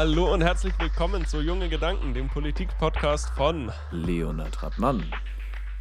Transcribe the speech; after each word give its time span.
Hallo 0.00 0.32
und 0.32 0.40
herzlich 0.40 0.72
willkommen 0.78 1.26
zu 1.26 1.42
Junge 1.42 1.68
Gedanken, 1.68 2.14
dem 2.14 2.26
Politik-Podcast 2.30 3.28
von 3.36 3.70
Leonard 3.90 4.62
Radmann. 4.62 5.04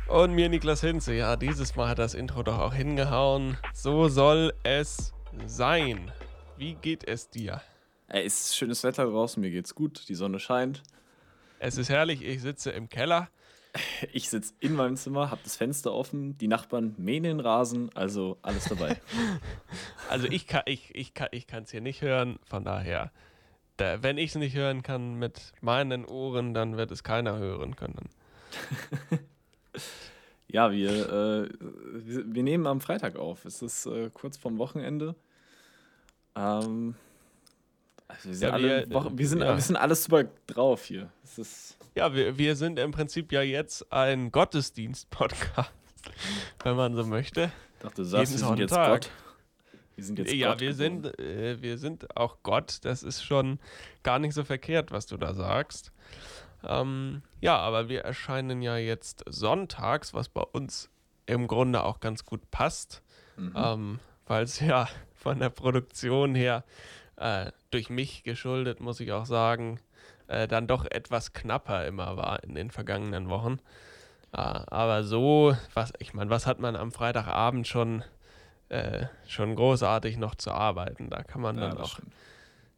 und 0.09 0.33
mir 0.33 0.49
Niklas 0.49 0.81
Hinze. 0.81 1.13
Ja, 1.13 1.37
dieses 1.37 1.77
Mal 1.77 1.87
hat 1.87 1.99
das 1.99 2.15
Intro 2.15 2.43
doch 2.43 2.59
auch 2.59 2.73
hingehauen. 2.73 3.55
So 3.73 4.09
soll 4.09 4.53
es 4.63 5.13
sein. 5.45 6.11
Wie 6.57 6.73
geht 6.73 7.07
es 7.07 7.29
dir? 7.29 7.61
Ey, 8.09 8.25
ist 8.25 8.57
schönes 8.57 8.83
Wetter 8.83 9.05
draußen, 9.05 9.39
mir 9.39 9.51
geht's 9.51 9.73
gut, 9.73 10.09
die 10.09 10.15
Sonne 10.15 10.39
scheint. 10.39 10.83
Es 11.59 11.77
ist 11.77 11.87
herrlich, 11.87 12.21
ich 12.21 12.41
sitze 12.41 12.71
im 12.71 12.89
Keller. 12.89 13.29
Ich 14.11 14.29
sitze 14.29 14.53
in 14.59 14.73
meinem 14.73 14.97
Zimmer, 14.97 15.31
hab 15.31 15.43
das 15.43 15.55
Fenster 15.55 15.93
offen, 15.93 16.37
die 16.37 16.49
Nachbarn 16.49 16.93
mähen 16.97 17.23
den 17.23 17.39
Rasen, 17.39 17.89
also 17.95 18.37
alles 18.41 18.65
dabei. 18.65 18.99
Also 20.09 20.27
ich 20.27 20.47
kann 20.47 20.63
ich, 20.65 20.93
ich 20.95 21.13
kann 21.13 21.29
ich 21.31 21.45
es 21.49 21.69
hier 21.71 21.81
nicht 21.81 22.01
hören, 22.01 22.39
von 22.47 22.65
daher, 22.65 23.11
da, 23.79 24.03
wenn 24.03 24.17
ich 24.17 24.31
es 24.31 24.35
nicht 24.35 24.55
hören 24.55 24.83
kann 24.83 25.15
mit 25.15 25.53
meinen 25.61 26.05
Ohren, 26.05 26.53
dann 26.53 26.77
wird 26.77 26.91
es 26.91 27.03
keiner 27.03 27.37
hören 27.37 27.75
können. 27.75 28.09
ja, 30.47 30.71
wir, 30.71 30.89
äh, 30.91 31.49
wir, 31.93 32.33
wir 32.33 32.43
nehmen 32.43 32.67
am 32.67 32.81
Freitag 32.81 33.15
auf. 33.15 33.45
Es 33.45 33.61
ist 33.61 33.85
äh, 33.85 34.09
kurz 34.13 34.37
vorm 34.37 34.57
Wochenende. 34.57 35.15
Ähm, 36.35 36.95
also 38.07 38.29
wir, 38.29 38.35
sind 38.35 38.47
Ja, 38.47 38.53
alle, 38.53 38.89
wir- 38.89 38.93
Wochen, 38.95 39.17
wir, 39.17 39.27
sind, 39.27 39.41
ja. 39.41 39.55
wir 39.55 39.61
sind 39.61 39.75
alles 39.75 40.03
super 40.03 40.25
drauf 40.47 40.85
hier. 40.85 41.09
Ja, 41.95 42.13
wir, 42.13 42.37
wir 42.37 42.55
sind 42.55 42.79
im 42.79 42.91
Prinzip 42.91 43.31
ja 43.31 43.41
jetzt 43.41 43.91
ein 43.91 44.31
Gottesdienst-Podcast, 44.31 45.71
wenn 46.63 46.75
man 46.75 46.95
so 46.95 47.05
möchte. 47.05 47.51
ich 47.75 47.79
dachte, 47.83 47.95
du 47.97 48.03
sagst, 48.03 48.33
wir 48.33 48.37
Jeden 48.39 48.47
sind 48.49 48.59
jetzt. 48.59 48.73
Gott. 48.73 49.09
Wir 49.99 50.05
sind 50.05 50.19
jetzt 50.19 50.31
ja, 50.33 50.51
Gott 50.51 50.61
wir 50.61 50.71
geworden. 50.73 51.03
sind, 51.03 51.19
äh, 51.19 51.61
wir 51.61 51.77
sind 51.77 52.15
auch 52.15 52.37
Gott. 52.43 52.79
Das 52.83 53.03
ist 53.03 53.21
schon 53.21 53.59
gar 54.01 54.17
nicht 54.17 54.33
so 54.33 54.45
verkehrt, 54.45 54.91
was 54.93 55.07
du 55.07 55.17
da 55.17 55.33
sagst. 55.33 55.91
Ähm, 56.63 57.21
ja, 57.41 57.57
aber 57.57 57.89
wir 57.89 58.01
erscheinen 58.01 58.61
ja 58.61 58.77
jetzt 58.77 59.23
sonntags, 59.27 60.13
was 60.13 60.29
bei 60.29 60.41
uns 60.41 60.89
im 61.25 61.47
Grunde 61.47 61.83
auch 61.83 61.99
ganz 61.99 62.23
gut 62.25 62.49
passt, 62.51 63.01
Mhm. 63.35 63.53
ähm, 63.55 63.99
weil 64.25 64.43
es 64.43 64.59
ja 64.61 64.87
von 65.15 65.39
der 65.39 65.49
Produktion 65.49 66.33
her 66.33 66.63
äh, 67.17 67.51
durch 67.71 67.89
mich 67.89 68.23
geschuldet, 68.23 68.79
muss 68.79 68.99
ich 69.01 69.11
auch 69.11 69.25
sagen, 69.25 69.79
äh, 70.27 70.47
dann 70.47 70.65
doch 70.67 70.85
etwas 70.85 71.33
knapper 71.33 71.85
immer 71.87 72.15
war 72.15 72.41
in 72.43 72.55
den 72.55 72.71
vergangenen 72.71 73.29
Wochen. 73.29 73.59
Äh, 74.31 74.37
aber 74.37 75.03
so, 75.03 75.55
was, 75.73 75.91
ich 75.99 76.13
meine, 76.13 76.29
was 76.29 76.45
hat 76.45 76.59
man 76.59 76.75
am 76.77 76.91
Freitagabend 76.93 77.67
schon, 77.67 78.03
äh, 78.69 79.05
schon 79.27 79.55
großartig 79.55 80.17
noch 80.17 80.35
zu 80.35 80.51
arbeiten? 80.51 81.09
Da 81.09 81.23
kann 81.23 81.41
man 81.41 81.57
Ja, 81.57 81.69
dann 81.69 81.77
auch 81.77 81.89
stimmt. 81.89 82.13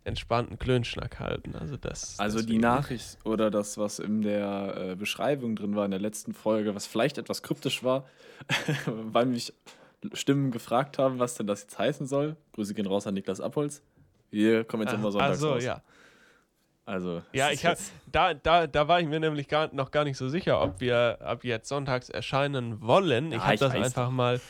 entspannten 0.03 0.57
Klönschnack 0.57 1.19
halten. 1.19 1.55
Also 1.55 1.77
das. 1.77 2.19
Also 2.19 2.41
die 2.41 2.57
Nachricht 2.57 3.17
oder 3.23 3.51
das, 3.51 3.77
was 3.77 3.99
in 3.99 4.21
der 4.21 4.75
äh, 4.91 4.95
Beschreibung 4.95 5.55
drin 5.55 5.75
war 5.75 5.85
in 5.85 5.91
der 5.91 5.99
letzten 5.99 6.33
Folge, 6.33 6.73
was 6.75 6.87
vielleicht 6.87 7.17
etwas 7.17 7.43
kryptisch 7.43 7.83
war, 7.83 8.05
weil 8.85 9.25
mich 9.27 9.53
Stimmen 10.13 10.49
gefragt 10.51 10.97
haben, 10.97 11.19
was 11.19 11.35
denn 11.35 11.45
das 11.45 11.61
jetzt 11.61 11.77
heißen 11.77 12.07
soll. 12.07 12.35
Grüße 12.53 12.73
gehen 12.73 12.87
raus 12.87 13.05
an 13.05 13.13
Niklas 13.13 13.39
Abholz. 13.39 13.83
Wir 14.31 14.63
kommen 14.63 14.83
jetzt 14.83 14.93
immer 14.93 15.09
Ach 15.09 15.11
sonntags 15.11 15.39
so, 15.39 15.53
raus. 15.53 15.63
ja. 15.63 15.81
Also, 16.85 17.21
Ja, 17.31 17.51
ich 17.51 17.63
hab, 17.65 17.77
da, 18.11 18.33
da, 18.33 18.65
da 18.65 18.87
war 18.87 18.99
ich 18.99 19.07
mir 19.07 19.19
nämlich 19.19 19.47
gar, 19.47 19.73
noch 19.73 19.91
gar 19.91 20.03
nicht 20.03 20.17
so 20.17 20.27
sicher, 20.29 20.59
ob 20.61 20.81
wir 20.81 21.19
ab 21.21 21.43
jetzt 21.43 21.69
sonntags 21.69 22.09
erscheinen 22.09 22.81
wollen. 22.81 23.27
Ich 23.27 23.33
Ja, 23.37 23.45
habe 23.45 23.57
das 23.57 23.71
einfach 23.73 24.09
mal, 24.09 24.41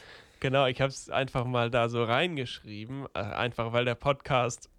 genau, 0.41 0.65
ich 0.65 0.81
habe 0.81 0.89
es 0.89 1.09
einfach 1.09 1.45
mal 1.45 1.71
da 1.71 1.87
so 1.87 2.03
reingeschrieben, 2.03 3.05
äh, 3.13 3.19
einfach 3.19 3.71
weil 3.71 3.85
der 3.85 3.95
Podcast 3.95 4.69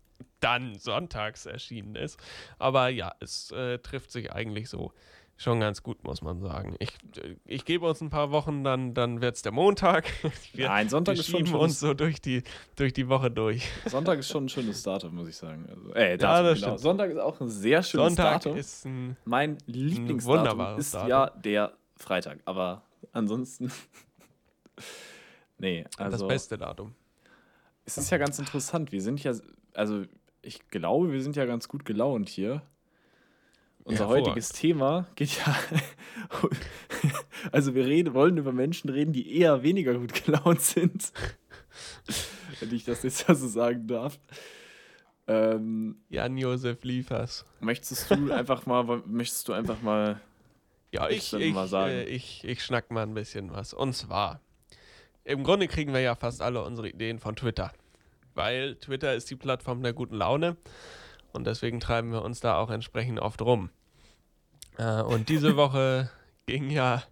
dann 0.40 0.74
sonntags 0.74 1.46
erschienen 1.46 1.96
ist. 1.96 2.20
Aber 2.58 2.88
ja, 2.88 3.14
es 3.20 3.50
äh, 3.52 3.78
trifft 3.78 4.10
sich 4.10 4.30
eigentlich 4.30 4.68
so 4.68 4.92
schon 5.38 5.60
ganz 5.60 5.82
gut, 5.82 6.04
muss 6.04 6.22
man 6.22 6.40
sagen. 6.40 6.76
Ich, 6.78 6.90
äh, 7.16 7.36
ich 7.46 7.64
gebe 7.64 7.86
uns 7.86 8.00
ein 8.00 8.10
paar 8.10 8.30
Wochen, 8.30 8.62
dann, 8.64 8.94
dann 8.94 9.20
wird 9.20 9.36
es 9.36 9.42
der 9.42 9.52
Montag. 9.52 10.06
Wir, 10.52 10.68
Nein, 10.68 10.88
Sonntag 10.88 11.14
wir 11.14 11.20
ist 11.20 11.30
schon 11.30 11.46
ein 11.46 11.54
uns 11.54 11.80
so 11.80 11.94
durch 11.94 12.20
die, 12.20 12.42
durch 12.76 12.92
die 12.92 13.08
Woche 13.08 13.30
durch. 13.30 13.68
Sonntag 13.86 14.18
ist 14.18 14.28
schon 14.28 14.44
ein 14.44 14.48
schönes 14.48 14.82
Datum, 14.82 15.14
muss 15.14 15.28
ich 15.28 15.36
sagen. 15.36 15.66
Also, 15.68 15.94
äh, 15.94 16.16
Datum, 16.16 16.46
das 16.46 16.54
genau. 16.58 16.66
stimmt. 16.68 16.80
Sonntag 16.80 17.10
ist 17.10 17.18
auch 17.18 17.40
ein 17.40 17.48
sehr 17.48 17.82
schönes 17.82 18.06
Sonntag 18.06 18.42
Datum. 18.42 18.56
ist 18.56 18.84
ein 18.84 19.16
mein 19.24 19.58
Lieblingsdatum 19.66 20.38
wunderbares 20.38 20.86
ist 20.86 20.94
Datum. 20.94 21.08
ja 21.08 21.30
der 21.30 21.72
Freitag, 21.96 22.38
aber 22.44 22.82
ansonsten 23.12 23.72
nee, 25.62 25.84
also 25.96 26.18
das 26.18 26.28
beste 26.28 26.58
Datum. 26.58 26.94
Es 27.86 27.96
ist 27.96 28.10
ja 28.10 28.18
ganz 28.18 28.38
interessant. 28.38 28.92
Wir 28.92 29.00
sind 29.00 29.22
ja, 29.24 29.32
also 29.72 30.04
ich 30.42 30.68
glaube, 30.68 31.12
wir 31.12 31.22
sind 31.22 31.34
ja 31.36 31.46
ganz 31.46 31.66
gut 31.68 31.84
gelaunt 31.86 32.28
hier. 32.28 32.62
Unser 33.84 34.00
Hervorragend. 34.04 34.26
heutiges 34.28 34.50
Thema 34.50 35.06
geht 35.16 35.38
ja, 35.38 35.56
also 37.52 37.74
wir 37.74 37.84
reden, 37.86 38.14
wollen 38.14 38.36
über 38.36 38.52
Menschen 38.52 38.90
reden, 38.90 39.12
die 39.12 39.36
eher 39.38 39.62
weniger 39.64 39.94
gut 39.98 40.24
gelaunt 40.24 40.60
sind, 40.60 41.12
wenn 42.60 42.72
ich 42.72 42.84
das 42.84 43.02
jetzt 43.02 43.26
so 43.26 43.48
sagen 43.48 43.88
darf. 43.88 44.20
Ähm, 45.26 45.96
Jan-Josef 46.10 46.84
Liefers. 46.84 47.44
möchtest 47.60 48.10
du 48.10 48.30
einfach 48.32 48.66
mal, 48.66 49.02
möchtest 49.06 49.48
du 49.48 49.52
einfach 49.52 49.80
mal, 49.82 50.20
Ja, 50.92 51.08
Ich 51.08 51.32
ich, 51.32 51.52
mal 51.54 51.66
sagen. 51.66 51.92
äh, 51.92 52.04
ich, 52.04 52.44
ich 52.44 52.62
schnack 52.62 52.90
mal 52.90 53.02
ein 53.02 53.14
bisschen 53.14 53.50
was. 53.50 53.72
Und 53.74 53.94
zwar, 53.94 54.40
im 55.24 55.44
Grunde 55.44 55.68
kriegen 55.68 55.92
wir 55.92 56.00
ja 56.00 56.14
fast 56.14 56.42
alle 56.42 56.62
unsere 56.64 56.88
Ideen 56.88 57.18
von 57.18 57.36
Twitter. 57.36 57.72
Weil 58.34 58.76
Twitter 58.76 59.14
ist 59.14 59.30
die 59.30 59.36
Plattform 59.36 59.82
der 59.82 59.92
guten 59.92 60.16
Laune. 60.16 60.56
Und 61.32 61.46
deswegen 61.46 61.80
treiben 61.80 62.12
wir 62.12 62.22
uns 62.22 62.40
da 62.40 62.56
auch 62.56 62.70
entsprechend 62.70 63.20
oft 63.20 63.42
rum. 63.42 63.70
Äh, 64.78 65.02
und 65.02 65.28
diese 65.28 65.56
Woche 65.56 66.10
ging 66.46 66.70
ja 66.70 67.02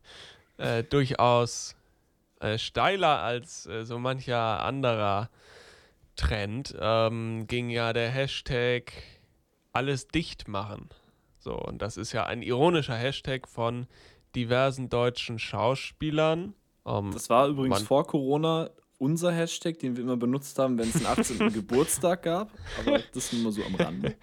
äh, 0.56 0.82
durchaus 0.82 1.76
äh, 2.40 2.58
steiler 2.58 3.20
als 3.20 3.66
äh, 3.66 3.84
so 3.84 3.98
mancher 3.98 4.62
anderer 4.62 5.30
Trend. 6.16 6.74
Ähm, 6.78 7.46
ging 7.46 7.70
ja 7.70 7.92
der 7.92 8.10
Hashtag 8.10 8.92
alles 9.72 10.08
dicht 10.08 10.48
machen. 10.48 10.88
So, 11.38 11.54
und 11.54 11.80
das 11.80 11.96
ist 11.96 12.12
ja 12.12 12.26
ein 12.26 12.42
ironischer 12.42 12.96
Hashtag 12.96 13.48
von 13.48 13.86
diversen 14.34 14.88
deutschen 14.90 15.38
Schauspielern. 15.38 16.54
Ähm, 16.90 17.12
das 17.12 17.30
war 17.30 17.48
übrigens 17.48 17.78
Mann. 17.78 17.86
vor 17.86 18.06
Corona 18.06 18.70
unser 18.98 19.32
Hashtag, 19.32 19.78
den 19.78 19.96
wir 19.96 20.04
immer 20.04 20.16
benutzt 20.16 20.58
haben, 20.58 20.78
wenn 20.78 20.90
es 20.90 20.96
einen 20.96 21.06
18. 21.06 21.52
Geburtstag 21.52 22.22
gab, 22.22 22.50
aber 22.78 23.00
das 23.12 23.32
nur 23.32 23.44
mal 23.44 23.52
so 23.52 23.64
am 23.64 23.74
Rande. 23.74 24.14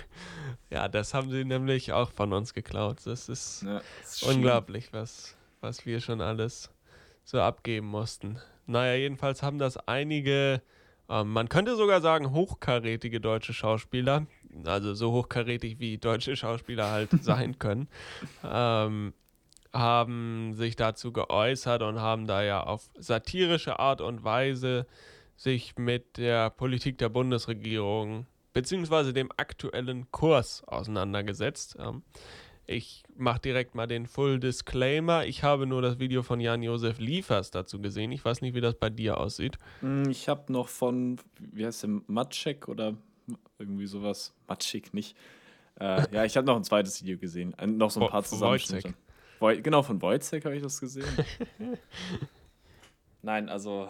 ja, 0.70 0.88
das 0.88 1.14
haben 1.14 1.30
sie 1.30 1.44
nämlich 1.44 1.92
auch 1.92 2.10
von 2.10 2.32
uns 2.32 2.52
geklaut. 2.52 2.98
Das 3.04 3.28
ist 3.28 3.62
Ja, 3.62 3.80
das 4.02 4.22
ist 4.22 4.22
unglaublich, 4.24 4.92
was, 4.92 5.36
was 5.60 5.86
wir 5.86 6.00
schon 6.00 6.20
alles 6.20 6.70
so 7.24 7.40
abgeben 7.40 7.86
mussten. 7.86 8.38
Naja, 8.66 8.94
jedenfalls 8.94 9.42
haben 9.42 9.58
das 9.58 9.76
einige, 9.86 10.62
ähm, 11.08 11.32
man 11.32 11.48
könnte 11.48 11.76
sogar 11.76 12.00
sagen, 12.00 12.32
hochkarätige 12.32 13.20
deutsche 13.20 13.54
Schauspieler, 13.54 14.26
also 14.64 14.94
so 14.94 15.12
hochkarätig 15.12 15.78
wie 15.78 15.96
deutsche 15.96 16.34
Schauspieler 16.36 16.90
halt 16.90 17.10
sein 17.22 17.58
können, 17.60 17.88
ähm, 18.42 19.14
haben 19.72 20.54
sich 20.54 20.76
dazu 20.76 21.12
geäußert 21.12 21.82
und 21.82 22.00
haben 22.00 22.26
da 22.26 22.42
ja 22.42 22.62
auf 22.62 22.90
satirische 22.98 23.78
Art 23.78 24.00
und 24.00 24.24
Weise 24.24 24.86
sich 25.36 25.76
mit 25.76 26.16
der 26.16 26.50
Politik 26.50 26.98
der 26.98 27.08
Bundesregierung 27.08 28.26
beziehungsweise 28.52 29.12
dem 29.12 29.30
aktuellen 29.36 30.10
Kurs 30.10 30.64
auseinandergesetzt. 30.64 31.76
Ähm, 31.78 32.02
ich 32.66 33.02
mache 33.16 33.40
direkt 33.40 33.74
mal 33.74 33.86
den 33.86 34.06
Full 34.06 34.40
Disclaimer. 34.40 35.24
Ich 35.24 35.42
habe 35.42 35.66
nur 35.66 35.80
das 35.80 35.98
Video 35.98 36.22
von 36.22 36.38
Jan-Josef 36.38 36.98
Liefers 36.98 37.50
dazu 37.50 37.80
gesehen. 37.80 38.12
Ich 38.12 38.24
weiß 38.24 38.42
nicht, 38.42 38.54
wie 38.54 38.60
das 38.60 38.74
bei 38.74 38.90
dir 38.90 39.18
aussieht. 39.18 39.58
Mm, 39.80 40.10
Ich 40.10 40.28
habe 40.28 40.52
noch 40.52 40.68
von, 40.68 41.18
wie 41.38 41.64
heißt 41.64 41.84
der, 41.84 42.00
Matschek 42.08 42.68
oder 42.68 42.94
irgendwie 43.58 43.86
sowas. 43.86 44.34
Matschik 44.48 44.92
nicht. 44.92 45.16
Äh, 45.80 46.14
ja, 46.14 46.24
ich 46.24 46.36
habe 46.36 46.46
noch 46.46 46.56
ein 46.56 46.64
zweites 46.64 47.02
Video 47.02 47.16
gesehen. 47.16 47.54
Äh, 47.58 47.68
noch 47.68 47.90
so 47.90 48.00
ein 48.00 48.08
paar 48.08 48.24
Zusammenschnitte. 48.24 48.92
Genau, 49.40 49.82
von 49.82 50.00
Wojcek 50.02 50.44
habe 50.44 50.56
ich 50.56 50.62
das 50.62 50.80
gesehen. 50.80 51.06
Nein, 53.22 53.48
also 53.48 53.88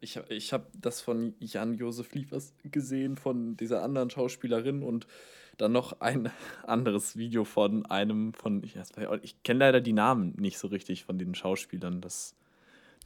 ich, 0.00 0.20
ich 0.28 0.52
habe 0.52 0.66
das 0.78 1.00
von 1.00 1.34
Jan-Josef 1.40 2.14
Liefers 2.14 2.54
gesehen, 2.64 3.16
von 3.16 3.56
dieser 3.56 3.82
anderen 3.82 4.10
Schauspielerin 4.10 4.82
und 4.82 5.06
dann 5.56 5.72
noch 5.72 6.00
ein 6.00 6.30
anderes 6.66 7.16
Video 7.16 7.44
von 7.44 7.86
einem 7.86 8.34
von, 8.34 8.62
ich, 8.62 8.76
ich 9.22 9.42
kenne 9.42 9.60
leider 9.60 9.80
die 9.80 9.92
Namen 9.92 10.34
nicht 10.38 10.58
so 10.58 10.68
richtig 10.68 11.04
von 11.04 11.18
den 11.18 11.34
Schauspielern. 11.34 12.00
Das 12.00 12.34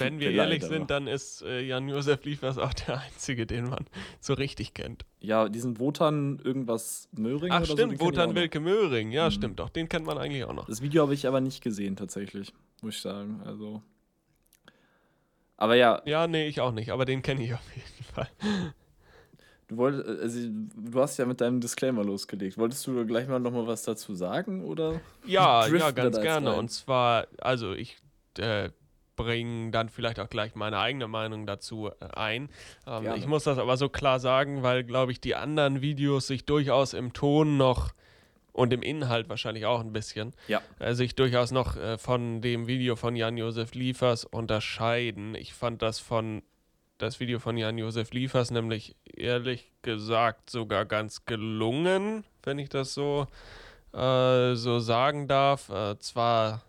Wenn 0.00 0.18
wir 0.20 0.30
ehrlich 0.32 0.62
aber- 0.64 0.72
sind, 0.74 0.90
dann 0.90 1.06
ist 1.06 1.42
äh, 1.42 1.60
Jan-Josef 1.60 2.24
Liefers 2.24 2.58
auch 2.58 2.72
der 2.74 3.00
Einzige, 3.00 3.46
den 3.46 3.68
man 3.68 3.84
so 4.20 4.34
richtig 4.34 4.74
kennt. 4.74 5.04
Ja, 5.20 5.48
diesen 5.48 5.78
Wotan 5.78 6.40
irgendwas 6.42 7.08
Möhring 7.12 7.52
Ach 7.52 7.64
so, 7.64 7.74
stimmt, 7.74 7.96
auch 8.00 8.06
Wotan. 8.06 8.34
Wilke 8.34 8.60
Möhring. 8.60 9.12
Ja, 9.12 9.26
Mhm. 9.26 9.30
stimmt 9.32 9.60
doch. 9.60 9.68
Den 9.68 9.88
kennt 9.88 10.06
man 10.06 10.18
eigentlich 10.18 10.44
auch 10.44 10.54
noch. 10.54 10.66
Das 10.66 10.82
Video 10.82 11.02
habe 11.02 11.14
ich 11.14 11.26
aber 11.26 11.40
nicht 11.40 11.62
gesehen, 11.62 11.96
tatsächlich, 11.96 12.52
muss 12.82 12.96
ich 12.96 13.00
sagen. 13.00 13.40
Also. 13.44 13.82
Aber 15.56 15.74
ja, 15.74 16.00
Ja, 16.06 16.26
nee, 16.26 16.48
ich 16.48 16.60
auch 16.60 16.72
nicht, 16.72 16.90
aber 16.90 17.04
den 17.04 17.22
kenne 17.22 17.44
ich 17.44 17.54
auf 17.54 17.76
jeden 17.76 18.04
Fall. 18.14 18.28
Du, 19.68 19.76
wolltest, 19.76 20.04
äh, 20.08 20.22
also, 20.22 20.48
du 20.50 21.00
hast 21.00 21.16
ja 21.18 21.26
mit 21.26 21.40
deinem 21.40 21.60
Disclaimer 21.60 22.02
losgelegt. 22.02 22.58
Wolltest 22.58 22.84
du 22.88 23.06
gleich 23.06 23.28
mal 23.28 23.38
nochmal 23.38 23.68
was 23.68 23.84
dazu 23.84 24.16
sagen? 24.16 24.64
Oder 24.64 25.00
ja, 25.24 25.64
ja, 25.68 25.92
ganz 25.92 26.20
gerne. 26.20 26.50
Rein? 26.50 26.58
Und 26.58 26.72
zwar, 26.72 27.28
also 27.38 27.72
ich 27.74 27.96
äh, 28.38 28.70
bringe 29.22 29.70
dann 29.70 29.88
vielleicht 29.88 30.20
auch 30.20 30.28
gleich 30.28 30.54
meine 30.54 30.78
eigene 30.78 31.08
Meinung 31.08 31.46
dazu 31.46 31.88
äh, 31.88 32.04
ein. 32.14 32.48
Ähm, 32.86 33.14
ich 33.16 33.26
muss 33.26 33.44
das 33.44 33.58
aber 33.58 33.76
so 33.76 33.88
klar 33.88 34.20
sagen, 34.20 34.62
weil, 34.62 34.84
glaube 34.84 35.12
ich, 35.12 35.20
die 35.20 35.34
anderen 35.34 35.80
Videos 35.80 36.26
sich 36.26 36.44
durchaus 36.44 36.94
im 36.94 37.12
Ton 37.12 37.56
noch 37.56 37.92
und 38.52 38.72
im 38.72 38.82
Inhalt 38.82 39.28
wahrscheinlich 39.28 39.66
auch 39.66 39.80
ein 39.80 39.92
bisschen, 39.92 40.32
ja. 40.48 40.60
äh, 40.78 40.94
sich 40.94 41.14
durchaus 41.14 41.50
noch 41.50 41.76
äh, 41.76 41.98
von 41.98 42.40
dem 42.40 42.66
Video 42.66 42.96
von 42.96 43.16
Jan-Josef 43.16 43.74
Liefers 43.74 44.24
unterscheiden. 44.24 45.34
Ich 45.34 45.54
fand 45.54 45.82
das 45.82 45.98
von 45.98 46.42
das 46.98 47.18
Video 47.18 47.38
von 47.38 47.56
Jan-Josef 47.56 48.12
Liefers 48.12 48.50
nämlich 48.50 48.94
ehrlich 49.16 49.72
gesagt 49.82 50.50
sogar 50.50 50.84
ganz 50.84 51.24
gelungen, 51.24 52.24
wenn 52.42 52.58
ich 52.58 52.68
das 52.68 52.92
so, 52.92 53.26
äh, 53.94 54.54
so 54.54 54.80
sagen 54.80 55.26
darf. 55.26 55.70
Äh, 55.70 55.98
zwar 55.98 56.62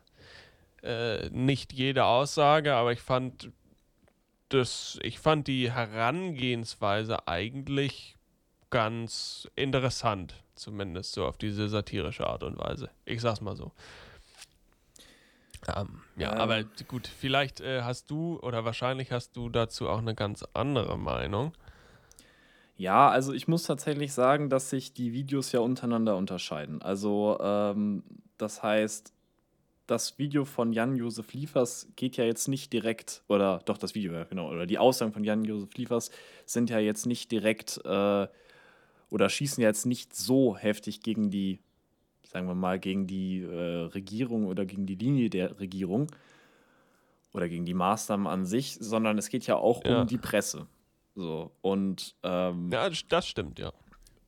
äh, 0.83 1.30
nicht 1.30 1.74
jede 1.74 2.06
Aussage, 2.06 2.74
aber 2.74 2.92
ich 2.92 3.01
fand 3.01 3.51
das, 4.50 5.00
ich 5.01 5.19
fand 5.19 5.48
die 5.48 5.72
Herangehensweise 5.72 7.28
eigentlich 7.28 8.18
ganz 8.69 9.48
interessant, 9.56 10.36
zumindest 10.56 11.13
so 11.13 11.25
auf 11.25 11.38
diese 11.38 11.69
satirische 11.69 12.28
Art 12.28 12.44
und 12.44 12.57
Weise. 12.57 12.89
Ich 13.06 13.22
sag's 13.22 13.42
mal 13.42 13.56
so. 13.56 13.72
Ähm, 15.75 16.01
ja, 16.16 16.33
ähm. 16.33 16.39
aber 16.39 16.63
gut, 16.88 17.07
vielleicht 17.07 17.62
äh, 17.62 17.83
hast 17.83 18.10
du 18.10 18.39
oder 18.42 18.66
wahrscheinlich 18.66 19.12
hast 19.12 19.36
du 19.38 19.50
dazu 19.50 19.88
auch 19.88 20.00
eine 20.00 20.16
ganz 20.16 20.44
andere 20.54 20.98
Meinung. 20.98 21.54
Ja, 22.78 23.10
also 23.10 23.31
ich 23.31 23.48
muss 23.48 23.63
tatsächlich 23.63 24.12
sagen, 24.12 24.50
dass 24.50 24.72
sich 24.72 24.94
die 24.94 25.13
Videos 25.13 25.51
ja 25.51 25.60
untereinander 25.60 26.18
unterscheiden. 26.18 26.81
Also 26.81 27.38
ähm, 27.39 28.04
das 28.38 28.63
heißt, 28.63 29.13
das 29.91 30.17
Video 30.17 30.45
von 30.45 30.71
Jan-Josef 30.71 31.33
Liefers 31.33 31.88
geht 31.95 32.17
ja 32.17 32.23
jetzt 32.23 32.47
nicht 32.47 32.71
direkt, 32.71 33.23
oder 33.27 33.61
doch 33.65 33.77
das 33.77 33.93
Video, 33.93 34.13
ja, 34.13 34.23
genau, 34.23 34.49
oder 34.49 34.65
die 34.65 34.77
Aussagen 34.77 35.11
von 35.11 35.23
Jan-Josef 35.23 35.75
Liefers 35.75 36.11
sind 36.45 36.69
ja 36.69 36.79
jetzt 36.79 37.05
nicht 37.05 37.31
direkt 37.31 37.81
äh, 37.83 38.27
oder 39.09 39.29
schießen 39.29 39.61
ja 39.61 39.67
jetzt 39.67 39.85
nicht 39.85 40.15
so 40.15 40.55
heftig 40.57 41.01
gegen 41.01 41.29
die 41.29 41.59
sagen 42.31 42.47
wir 42.47 42.55
mal, 42.55 42.79
gegen 42.79 43.07
die 43.07 43.41
äh, 43.41 43.85
Regierung 43.93 44.45
oder 44.45 44.65
gegen 44.65 44.85
die 44.85 44.95
Linie 44.95 45.29
der 45.29 45.59
Regierung 45.59 46.07
oder 47.33 47.49
gegen 47.49 47.65
die 47.65 47.73
Maßnahmen 47.73 48.27
an 48.27 48.45
sich, 48.45 48.77
sondern 48.79 49.17
es 49.17 49.29
geht 49.29 49.45
ja 49.47 49.57
auch 49.57 49.83
ja. 49.83 50.01
um 50.01 50.07
die 50.07 50.17
Presse. 50.17 50.67
So, 51.15 51.51
und 51.61 52.15
ähm, 52.23 52.69
ja, 52.71 52.89
das 53.09 53.27
stimmt, 53.27 53.59
ja. 53.59 53.73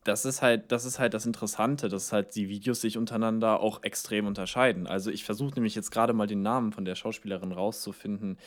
Das 0.04 0.26
ist 0.26 0.42
halt, 0.42 0.72
das 0.72 0.86
ist 0.86 1.00
halt 1.00 1.14
das 1.14 1.26
Interessante, 1.26 1.88
dass 1.90 2.12
halt 2.12 2.36
die 2.36 2.50
Videos 2.50 2.82
sich 2.82 2.98
untereinander 2.98 3.60
auch 3.60 3.84
extrem 3.84 4.28
unterscheiden. 4.28 4.88
Also 4.88 5.12
ich 5.12 5.24
versuche 5.24 5.54
nämlich 5.56 5.76
jetzt 5.76 5.92
gerade 5.92 6.14
mal 6.14 6.28
den 6.28 6.42
Namen 6.42 6.74
von 6.74 6.86
der 6.86 6.96
Schauspielerin 6.96 7.52
rauszufinden, 7.52 8.38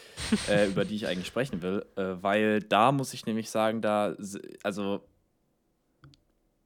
äh, 0.48 0.66
über 0.68 0.84
die 0.84 0.96
ich 0.96 1.06
eigentlich 1.06 1.26
sprechen 1.26 1.62
will, 1.62 1.86
äh, 1.96 2.14
weil 2.20 2.60
da 2.60 2.92
muss 2.92 3.14
ich 3.14 3.26
nämlich 3.26 3.50
sagen, 3.50 3.80
da, 3.80 4.14
also 4.62 5.00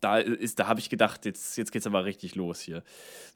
da 0.01 0.19
ist, 0.19 0.59
da 0.59 0.67
habe 0.67 0.81
ich 0.81 0.91
gedacht, 0.91 1.25
jetzt, 1.27 1.57
jetzt 1.57 1.73
geht 1.73 1.81
es 1.81 1.87
aber 1.87 2.05
richtig 2.05 2.35
los 2.35 2.61
hier. 2.61 2.83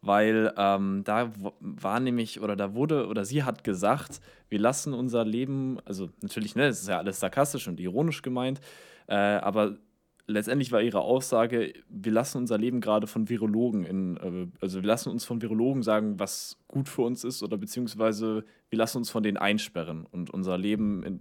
Weil 0.01 0.53
ähm, 0.56 1.03
da 1.05 1.31
war 1.61 2.01
nämlich, 2.01 2.41
oder 2.41 2.56
da 2.56 2.75
wurde, 2.75 3.06
oder 3.06 3.25
sie 3.25 3.45
hat 3.45 3.65
gesagt, 3.65 4.21
wir 4.49 4.59
lassen 4.59 4.95
unser 4.95 5.25
Leben, 5.25 5.79
also 5.85 6.11
natürlich, 6.23 6.56
ne, 6.56 6.69
das 6.69 6.81
ist 6.81 6.89
ja 6.89 6.99
alles 6.99 7.21
sarkastisch 7.21 7.69
und 7.69 7.81
ironisch 7.81 8.23
gemeint, 8.23 8.61
äh, 9.06 9.15
aber 9.15 9.77
letztendlich 10.26 10.73
war 10.73 10.81
ihre 10.81 11.00
Aussage, 11.00 11.73
wir 11.88 12.12
lassen 12.12 12.38
unser 12.38 12.59
Leben 12.59 12.81
gerade 12.81 13.06
von 13.06 13.29
Virologen 13.29 13.85
in, 13.85 14.17
äh, 14.17 14.47
also 14.61 14.82
wir 14.82 14.87
lassen 14.87 15.11
uns 15.11 15.25
von 15.25 15.43
Virologen 15.43 15.82
sagen, 15.82 16.19
was 16.19 16.56
gut 16.69 16.88
für 16.88 17.03
uns 17.03 17.25
ist, 17.25 17.43
oder 17.43 17.56
beziehungsweise 17.56 18.44
wir 18.71 18.79
lassen 18.79 18.99
uns 18.99 19.11
von 19.11 19.23
denen 19.23 19.37
einsperren. 19.37 20.06
Und 20.11 20.31
unser 20.31 20.59
Leben 20.59 21.21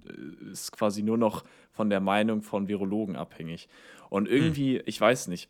ist 0.52 0.72
quasi 0.72 1.04
nur 1.04 1.18
noch 1.18 1.44
von 1.72 1.90
der 1.90 2.00
Meinung 2.00 2.42
von 2.42 2.68
Virologen 2.68 3.16
abhängig. 3.16 3.68
Und 4.10 4.28
irgendwie, 4.28 4.78
hm. 4.78 4.84
ich 4.86 5.00
weiß 5.00 5.28
nicht, 5.28 5.50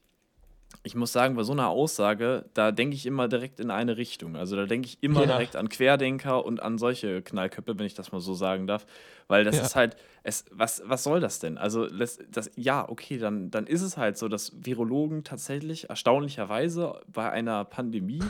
ich 0.82 0.96
muss 0.96 1.14
sagen, 1.14 1.36
bei 1.36 1.44
so 1.44 1.54
einer 1.54 1.70
Aussage, 1.70 2.46
da 2.54 2.72
denke 2.72 2.96
ich 2.96 3.06
immer 3.06 3.28
direkt 3.28 3.60
in 3.60 3.72
eine 3.72 3.96
Richtung. 3.96 4.36
Also 4.36 4.56
da 4.56 4.66
denke 4.66 4.88
ich 4.88 5.02
immer 5.02 5.22
ja. 5.22 5.28
direkt 5.28 5.56
an 5.56 5.70
Querdenker 5.70 6.44
und 6.44 6.62
an 6.62 6.78
solche 6.78 7.22
Knallköpfe, 7.22 7.78
wenn 7.78 7.86
ich 7.86 7.94
das 7.94 8.12
mal 8.12 8.20
so 8.20 8.34
sagen 8.34 8.68
darf. 8.68 8.86
Weil 9.28 9.46
das 9.46 9.58
ja. 9.58 9.64
ist 9.64 9.76
halt, 9.76 9.96
es, 10.24 10.46
was, 10.52 10.82
was 10.86 11.04
soll 11.04 11.20
das 11.20 11.40
denn? 11.40 11.58
Also, 11.58 11.88
das, 11.88 12.20
das, 12.30 12.52
ja, 12.56 12.88
okay, 12.90 13.18
dann, 13.18 13.52
dann 13.52 13.68
ist 13.68 13.82
es 13.82 13.98
halt 13.98 14.18
so, 14.18 14.28
dass 14.28 14.52
Virologen 14.66 15.24
tatsächlich 15.24 15.90
erstaunlicherweise 15.90 17.02
bei 17.08 17.30
einer 17.30 17.64
Pandemie 17.66 18.24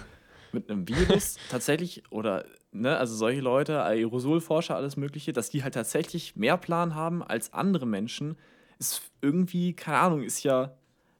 mit 0.51 0.69
einem 0.69 0.87
Virus 0.87 1.37
tatsächlich 1.49 2.03
oder 2.11 2.45
ne, 2.71 2.97
also 2.97 3.15
solche 3.15 3.41
Leute, 3.41 3.83
Aerosolforscher, 3.83 4.75
alles 4.75 4.97
Mögliche, 4.97 5.33
dass 5.33 5.49
die 5.49 5.63
halt 5.63 5.73
tatsächlich 5.73 6.35
mehr 6.35 6.57
Plan 6.57 6.93
haben 6.93 7.23
als 7.23 7.53
andere 7.53 7.87
Menschen, 7.87 8.37
ist 8.79 9.01
irgendwie, 9.21 9.73
keine 9.73 9.97
Ahnung, 9.97 10.23
ist 10.23 10.43
ja, 10.43 10.75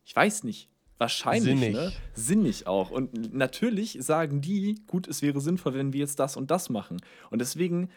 ich 0.06 0.16
weiß 0.16 0.44
nicht, 0.44 0.70
wahrscheinlich 1.04 1.60
sinnig. 1.60 1.74
Ne? 1.74 1.92
sinnig 2.14 2.68
auch. 2.68 2.92
Und 2.92 3.34
natürlich 3.34 3.98
sagen 4.00 4.42
die, 4.42 4.82
gut, 4.88 5.08
es 5.08 5.22
wäre 5.22 5.40
sinnvoll, 5.42 5.74
wenn 5.74 5.94
wir 5.94 6.00
jetzt 6.00 6.20
das 6.20 6.38
und 6.38 6.50
das 6.50 6.70
machen. 6.70 7.02
Und 7.30 7.40
deswegen, 7.40 7.90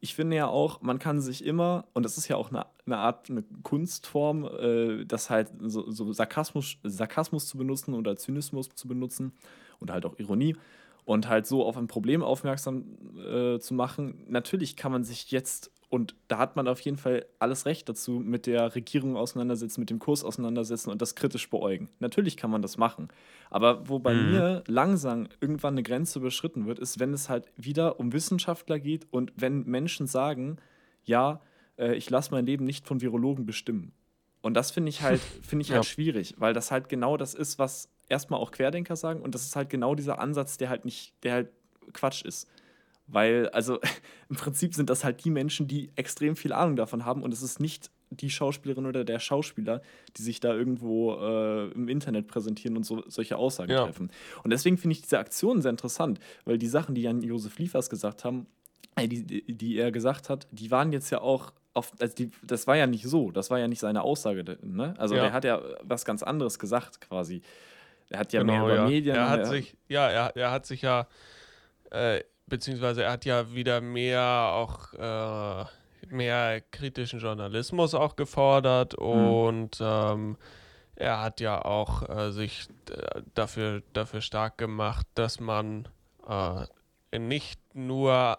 ich 0.00 0.14
finde 0.14 0.36
ja 0.36 0.48
auch, 0.48 0.80
man 0.82 0.98
kann 0.98 1.20
sich 1.20 1.44
immer, 1.44 1.86
und 1.94 2.02
das 2.02 2.18
ist 2.18 2.28
ja 2.28 2.36
auch 2.36 2.50
eine, 2.50 2.66
eine 2.86 2.98
Art, 2.98 3.30
eine 3.30 3.44
Kunstform, 3.62 4.44
äh, 4.44 5.04
das 5.04 5.30
halt 5.30 5.50
so, 5.60 5.90
so 5.90 6.12
Sarkasmus, 6.12 6.78
Sarkasmus 6.82 7.46
zu 7.46 7.58
benutzen 7.58 7.94
oder 7.94 8.16
Zynismus 8.16 8.68
zu 8.74 8.88
benutzen 8.88 9.32
und 9.78 9.90
halt 9.90 10.04
auch 10.04 10.18
Ironie 10.18 10.56
und 11.04 11.28
halt 11.28 11.46
so 11.46 11.64
auf 11.64 11.76
ein 11.76 11.86
Problem 11.86 12.22
aufmerksam 12.22 12.84
äh, 13.16 13.58
zu 13.58 13.74
machen. 13.74 14.24
Natürlich 14.28 14.76
kann 14.76 14.92
man 14.92 15.04
sich 15.04 15.30
jetzt 15.30 15.70
und 15.90 16.14
da 16.28 16.38
hat 16.38 16.54
man 16.54 16.68
auf 16.68 16.80
jeden 16.80 16.98
Fall 16.98 17.24
alles 17.38 17.64
Recht 17.64 17.88
dazu, 17.88 18.20
mit 18.20 18.46
der 18.46 18.74
Regierung 18.74 19.16
auseinandersetzen, 19.16 19.80
mit 19.80 19.88
dem 19.88 19.98
Kurs 19.98 20.22
auseinandersetzen 20.22 20.90
und 20.90 21.00
das 21.00 21.14
kritisch 21.14 21.48
beäugen. 21.48 21.88
Natürlich 21.98 22.36
kann 22.36 22.50
man 22.50 22.60
das 22.60 22.76
machen. 22.76 23.08
Aber 23.48 23.88
wo 23.88 23.98
bei 23.98 24.12
mhm. 24.12 24.30
mir 24.30 24.64
langsam 24.66 25.28
irgendwann 25.40 25.74
eine 25.74 25.82
Grenze 25.82 26.18
überschritten 26.18 26.66
wird, 26.66 26.78
ist, 26.78 27.00
wenn 27.00 27.14
es 27.14 27.30
halt 27.30 27.50
wieder 27.56 27.98
um 27.98 28.12
Wissenschaftler 28.12 28.78
geht 28.78 29.06
und 29.10 29.32
wenn 29.36 29.64
Menschen 29.64 30.06
sagen, 30.06 30.58
ja, 31.04 31.40
äh, 31.78 31.94
ich 31.94 32.10
lasse 32.10 32.32
mein 32.32 32.44
Leben 32.44 32.66
nicht 32.66 32.86
von 32.86 33.00
Virologen 33.00 33.46
bestimmen. 33.46 33.92
Und 34.42 34.54
das 34.54 34.70
finde 34.70 34.90
ich 34.90 35.00
halt, 35.00 35.20
finde 35.42 35.62
ich 35.62 35.72
halt 35.72 35.84
ja. 35.84 35.90
schwierig, 35.90 36.34
weil 36.36 36.52
das 36.52 36.70
halt 36.70 36.90
genau 36.90 37.16
das 37.16 37.32
ist, 37.32 37.58
was 37.58 37.88
erstmal 38.10 38.40
auch 38.40 38.50
Querdenker 38.50 38.96
sagen. 38.96 39.22
Und 39.22 39.34
das 39.34 39.44
ist 39.44 39.56
halt 39.56 39.70
genau 39.70 39.94
dieser 39.94 40.18
Ansatz, 40.18 40.58
der 40.58 40.68
halt 40.68 40.84
nicht, 40.84 41.14
der 41.22 41.32
halt 41.32 41.48
Quatsch 41.94 42.22
ist. 42.26 42.46
Weil, 43.08 43.48
also 43.48 43.80
im 44.28 44.36
Prinzip 44.36 44.74
sind 44.74 44.90
das 44.90 45.04
halt 45.04 45.24
die 45.24 45.30
Menschen, 45.30 45.66
die 45.66 45.90
extrem 45.96 46.36
viel 46.36 46.52
Ahnung 46.52 46.76
davon 46.76 47.04
haben 47.04 47.22
und 47.22 47.32
es 47.32 47.42
ist 47.42 47.60
nicht 47.60 47.90
die 48.10 48.30
Schauspielerin 48.30 48.86
oder 48.86 49.04
der 49.04 49.18
Schauspieler, 49.18 49.82
die 50.16 50.22
sich 50.22 50.40
da 50.40 50.54
irgendwo 50.54 51.14
äh, 51.14 51.70
im 51.72 51.88
Internet 51.88 52.26
präsentieren 52.26 52.76
und 52.76 52.84
so, 52.84 53.02
solche 53.06 53.36
Aussagen 53.36 53.70
ja. 53.70 53.84
treffen. 53.84 54.10
Und 54.42 54.50
deswegen 54.50 54.78
finde 54.78 54.92
ich 54.92 55.02
diese 55.02 55.18
Aktion 55.18 55.60
sehr 55.60 55.70
interessant, 55.70 56.18
weil 56.44 56.58
die 56.58 56.68
Sachen, 56.68 56.94
die 56.94 57.02
Jan-Josef 57.02 57.58
Liefers 57.58 57.90
gesagt 57.90 58.24
haben, 58.24 58.46
äh, 58.96 59.08
die, 59.08 59.44
die, 59.54 59.76
er 59.76 59.92
gesagt 59.92 60.30
hat, 60.30 60.46
die 60.50 60.70
waren 60.70 60.92
jetzt 60.92 61.10
ja 61.10 61.20
auch 61.20 61.52
auf, 61.74 61.92
also 62.00 62.14
die, 62.14 62.30
das 62.42 62.66
war 62.66 62.76
ja 62.76 62.86
nicht 62.86 63.04
so, 63.04 63.30
das 63.30 63.50
war 63.50 63.58
ja 63.58 63.68
nicht 63.68 63.80
seine 63.80 64.02
Aussage. 64.02 64.58
Ne? 64.62 64.94
Also 64.98 65.14
ja. 65.14 65.24
der 65.24 65.32
hat 65.32 65.44
ja 65.44 65.60
was 65.82 66.04
ganz 66.04 66.22
anderes 66.22 66.58
gesagt 66.58 67.00
quasi. 67.00 67.42
Er 68.10 68.20
hat 68.20 68.32
ja 68.32 68.40
genau, 68.40 68.52
mehr 68.52 68.62
über 68.62 68.74
ja. 68.74 68.86
Medien. 68.86 69.16
Er 69.16 69.28
hat 69.28 69.46
sich, 69.46 69.76
ja, 69.88 70.08
er, 70.08 70.34
er 70.34 70.50
hat 70.50 70.64
sich 70.64 70.82
ja 70.82 71.06
äh, 71.90 72.22
beziehungsweise 72.48 73.04
er 73.04 73.12
hat 73.12 73.24
ja 73.24 73.52
wieder 73.52 73.80
mehr 73.80 74.22
auch 74.22 74.94
äh, 74.94 75.64
mehr 76.10 76.60
kritischen 76.70 77.20
Journalismus 77.20 77.94
auch 77.94 78.16
gefordert 78.16 78.98
mhm. 78.98 79.04
und 79.04 79.78
ähm, 79.80 80.36
er 80.96 81.22
hat 81.22 81.40
ja 81.40 81.64
auch 81.64 82.08
äh, 82.08 82.32
sich 82.32 82.66
äh, 82.90 83.22
dafür, 83.34 83.82
dafür 83.92 84.20
stark 84.20 84.58
gemacht, 84.58 85.06
dass 85.14 85.38
man 85.38 85.86
äh, 86.28 87.18
nicht 87.18 87.60
nur 87.74 88.38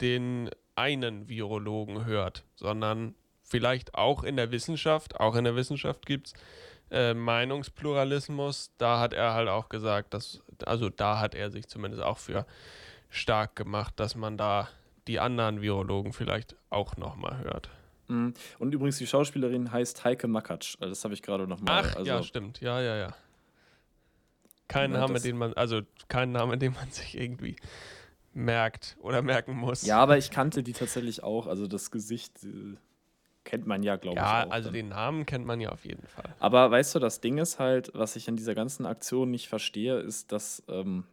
den 0.00 0.50
einen 0.76 1.28
Virologen 1.28 2.04
hört, 2.04 2.44
sondern 2.54 3.14
vielleicht 3.42 3.94
auch 3.94 4.22
in 4.22 4.36
der 4.36 4.52
Wissenschaft, 4.52 5.18
auch 5.18 5.34
in 5.34 5.44
der 5.44 5.56
Wissenschaft 5.56 6.06
gibt 6.06 6.28
es 6.28 6.34
äh, 6.90 7.14
Meinungspluralismus. 7.14 8.70
Da 8.78 9.00
hat 9.00 9.12
er 9.12 9.34
halt 9.34 9.48
auch 9.48 9.68
gesagt, 9.68 10.14
dass, 10.14 10.42
also 10.64 10.90
da 10.90 11.18
hat 11.18 11.34
er 11.34 11.50
sich 11.50 11.66
zumindest 11.66 12.02
auch 12.02 12.18
für 12.18 12.46
stark 13.10 13.56
gemacht, 13.56 13.94
dass 13.96 14.14
man 14.14 14.36
da 14.36 14.68
die 15.06 15.20
anderen 15.20 15.62
Virologen 15.62 16.12
vielleicht 16.12 16.56
auch 16.70 16.96
nochmal 16.96 17.38
hört. 17.44 17.70
Mhm. 18.08 18.34
Und 18.58 18.74
übrigens, 18.74 18.98
die 18.98 19.06
Schauspielerin 19.06 19.72
heißt 19.72 20.04
Heike 20.04 20.28
Makatsch. 20.28 20.76
Also 20.80 20.90
das 20.90 21.04
habe 21.04 21.14
ich 21.14 21.22
gerade 21.22 21.46
nochmal. 21.46 21.84
Ach, 21.86 21.96
also, 21.96 22.10
ja, 22.10 22.22
stimmt. 22.22 22.60
Ja, 22.60 22.80
ja, 22.80 22.96
ja. 22.96 23.14
Kein 24.68 24.92
ja, 24.92 25.00
Name, 25.00 25.20
den 25.20 25.36
man, 25.36 25.52
also 25.54 25.82
kein 26.08 26.32
Name, 26.32 26.58
den 26.58 26.72
man 26.72 26.90
sich 26.90 27.16
irgendwie 27.16 27.56
merkt 28.32 28.96
oder 29.00 29.22
merken 29.22 29.54
muss. 29.54 29.86
Ja, 29.86 29.98
aber 29.98 30.18
ich 30.18 30.30
kannte 30.30 30.62
die 30.62 30.72
tatsächlich 30.72 31.22
auch. 31.22 31.46
Also 31.46 31.66
das 31.66 31.90
Gesicht, 31.90 32.44
äh, 32.44 32.76
kennt 33.44 33.66
man 33.66 33.82
ja, 33.82 33.96
glaube 33.96 34.16
ja, 34.16 34.42
ich. 34.42 34.46
Ja, 34.48 34.52
also 34.52 34.68
dann. 34.68 34.74
den 34.74 34.88
Namen 34.88 35.24
kennt 35.24 35.46
man 35.46 35.60
ja 35.60 35.70
auf 35.70 35.86
jeden 35.86 36.06
Fall. 36.06 36.34
Aber 36.38 36.70
weißt 36.70 36.94
du, 36.94 36.98
das 36.98 37.20
Ding 37.20 37.38
ist 37.38 37.58
halt, 37.58 37.90
was 37.94 38.16
ich 38.16 38.28
an 38.28 38.36
dieser 38.36 38.54
ganzen 38.54 38.84
Aktion 38.84 39.30
nicht 39.30 39.48
verstehe, 39.48 39.98
ist, 40.00 40.32
dass 40.32 40.62
ähm, 40.68 41.04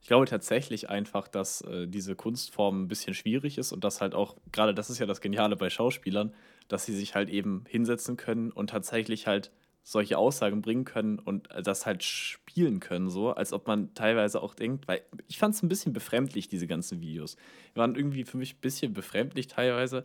ich 0.00 0.08
glaube 0.08 0.26
tatsächlich 0.26 0.88
einfach, 0.88 1.28
dass 1.28 1.62
äh, 1.62 1.86
diese 1.88 2.14
Kunstform 2.14 2.82
ein 2.82 2.88
bisschen 2.88 3.14
schwierig 3.14 3.58
ist 3.58 3.72
und 3.72 3.84
dass 3.84 4.00
halt 4.00 4.14
auch, 4.14 4.36
gerade 4.52 4.74
das 4.74 4.90
ist 4.90 4.98
ja 4.98 5.06
das 5.06 5.20
Geniale 5.20 5.56
bei 5.56 5.70
Schauspielern, 5.70 6.34
dass 6.68 6.84
sie 6.86 6.94
sich 6.94 7.14
halt 7.14 7.28
eben 7.28 7.64
hinsetzen 7.68 8.16
können 8.16 8.50
und 8.52 8.70
tatsächlich 8.70 9.26
halt 9.26 9.50
solche 9.82 10.18
Aussagen 10.18 10.62
bringen 10.62 10.84
können 10.84 11.20
und 11.20 11.48
das 11.62 11.86
halt 11.86 12.02
spielen 12.02 12.80
können, 12.80 13.08
so, 13.08 13.30
als 13.30 13.52
ob 13.52 13.68
man 13.68 13.94
teilweise 13.94 14.42
auch 14.42 14.54
denkt, 14.54 14.88
weil 14.88 15.02
ich 15.28 15.38
fand 15.38 15.54
es 15.54 15.62
ein 15.62 15.68
bisschen 15.68 15.92
befremdlich, 15.92 16.48
diese 16.48 16.66
ganzen 16.66 17.00
Videos. 17.00 17.36
Die 17.72 17.78
waren 17.78 17.94
irgendwie 17.94 18.24
für 18.24 18.36
mich 18.36 18.56
ein 18.56 18.60
bisschen 18.60 18.94
befremdlich 18.94 19.46
teilweise, 19.46 20.02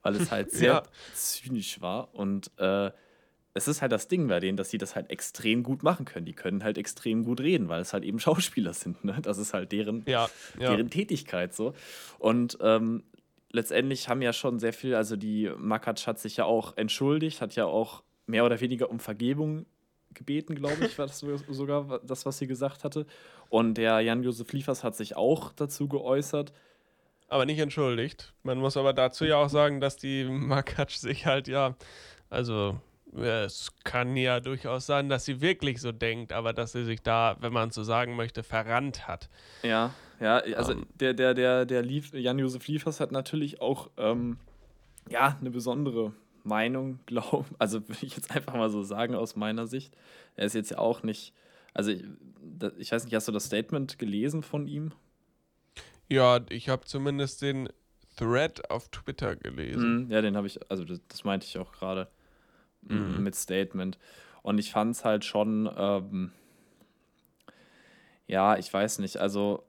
weil 0.00 0.16
es 0.16 0.30
halt 0.30 0.50
sehr 0.52 0.72
ja. 0.72 0.82
zynisch 1.12 1.82
war 1.82 2.14
und 2.14 2.50
äh, 2.56 2.90
es 3.54 3.66
ist 3.66 3.82
halt 3.82 3.92
das 3.92 4.08
Ding 4.08 4.28
bei 4.28 4.40
denen, 4.40 4.56
dass 4.56 4.70
sie 4.70 4.78
das 4.78 4.94
halt 4.94 5.10
extrem 5.10 5.62
gut 5.62 5.82
machen 5.82 6.04
können. 6.04 6.26
Die 6.26 6.32
können 6.32 6.62
halt 6.62 6.78
extrem 6.78 7.24
gut 7.24 7.40
reden, 7.40 7.68
weil 7.68 7.80
es 7.80 7.92
halt 7.92 8.04
eben 8.04 8.18
Schauspieler 8.20 8.72
sind. 8.72 9.04
Ne? 9.04 9.18
Das 9.22 9.38
ist 9.38 9.54
halt 9.54 9.72
deren, 9.72 10.04
ja, 10.06 10.28
ja. 10.58 10.70
deren 10.70 10.90
Tätigkeit 10.90 11.54
so. 11.54 11.74
Und 12.18 12.58
ähm, 12.60 13.04
letztendlich 13.50 14.08
haben 14.08 14.22
ja 14.22 14.32
schon 14.32 14.58
sehr 14.58 14.72
viel, 14.72 14.94
also 14.94 15.16
die 15.16 15.50
Makac 15.56 16.06
hat 16.06 16.18
sich 16.18 16.36
ja 16.36 16.44
auch 16.44 16.76
entschuldigt, 16.76 17.40
hat 17.40 17.54
ja 17.56 17.64
auch 17.64 18.02
mehr 18.26 18.44
oder 18.44 18.60
weniger 18.60 18.90
um 18.90 19.00
Vergebung 19.00 19.66
gebeten, 20.14 20.54
glaube 20.54 20.84
ich, 20.84 20.98
war 20.98 21.06
das 21.06 21.20
sogar 21.20 22.00
das, 22.04 22.26
was 22.26 22.38
sie 22.38 22.46
gesagt 22.46 22.84
hatte. 22.84 23.06
Und 23.48 23.74
der 23.74 24.00
Jan-Josef 24.00 24.52
Liefers 24.52 24.84
hat 24.84 24.96
sich 24.96 25.16
auch 25.16 25.52
dazu 25.52 25.88
geäußert. 25.88 26.52
Aber 27.28 27.44
nicht 27.44 27.58
entschuldigt. 27.58 28.32
Man 28.42 28.58
muss 28.58 28.76
aber 28.76 28.92
dazu 28.92 29.24
ja 29.24 29.36
auch 29.36 29.50
sagen, 29.50 29.80
dass 29.80 29.96
die 29.96 30.24
Makac 30.24 30.90
sich 30.90 31.26
halt 31.26 31.46
ja, 31.46 31.76
also 32.30 32.80
es 33.16 33.72
kann 33.84 34.16
ja 34.16 34.40
durchaus 34.40 34.86
sein, 34.86 35.08
dass 35.08 35.24
sie 35.24 35.40
wirklich 35.40 35.80
so 35.80 35.92
denkt, 35.92 36.32
aber 36.32 36.52
dass 36.52 36.72
sie 36.72 36.84
sich 36.84 37.00
da, 37.00 37.36
wenn 37.40 37.52
man 37.52 37.70
so 37.70 37.82
sagen 37.82 38.16
möchte, 38.16 38.42
verrannt 38.42 39.08
hat. 39.08 39.28
Ja, 39.62 39.94
ja, 40.20 40.38
also 40.38 40.72
um. 40.72 40.78
Ähm. 40.78 40.86
der, 41.00 41.14
der, 41.14 41.34
der, 41.34 41.64
der 41.64 41.82
Lief, 41.82 42.12
Jan-Josef 42.12 42.66
Liefers 42.66 43.00
hat 43.00 43.12
natürlich 43.12 43.60
auch 43.60 43.90
ähm, 43.96 44.38
ja, 45.08 45.36
eine 45.40 45.50
besondere 45.50 46.12
Meinung, 46.44 47.00
glaube 47.06 47.46
also 47.58 47.86
würde 47.88 48.04
ich 48.04 48.16
jetzt 48.16 48.34
einfach 48.34 48.54
mal 48.54 48.70
so 48.70 48.82
sagen 48.82 49.14
aus 49.14 49.36
meiner 49.36 49.66
Sicht. 49.66 49.96
Er 50.36 50.46
ist 50.46 50.54
jetzt 50.54 50.70
ja 50.70 50.78
auch 50.78 51.02
nicht, 51.02 51.32
also 51.74 51.90
ich, 51.90 52.04
ich 52.78 52.92
weiß 52.92 53.04
nicht, 53.04 53.14
hast 53.14 53.28
du 53.28 53.32
das 53.32 53.46
Statement 53.46 53.98
gelesen 53.98 54.42
von 54.42 54.66
ihm? 54.66 54.92
Ja, 56.08 56.40
ich 56.48 56.68
habe 56.68 56.86
zumindest 56.86 57.42
den 57.42 57.68
Thread 58.16 58.70
auf 58.70 58.88
Twitter 58.88 59.36
gelesen. 59.36 60.04
Mhm, 60.04 60.10
ja, 60.10 60.20
den 60.22 60.36
habe 60.36 60.46
ich, 60.46 60.58
also 60.70 60.84
das, 60.84 61.00
das, 61.08 61.24
meinte 61.24 61.46
ich 61.46 61.58
auch 61.58 61.70
gerade 61.72 62.08
mhm. 62.82 63.22
mit 63.22 63.34
Statement. 63.34 63.98
Und 64.42 64.58
ich 64.58 64.70
fand 64.70 64.94
es 64.94 65.04
halt 65.04 65.24
schon, 65.24 65.70
ähm, 65.76 66.32
ja, 68.26 68.56
ich 68.56 68.72
weiß 68.72 68.98
nicht, 69.00 69.18
also 69.18 69.64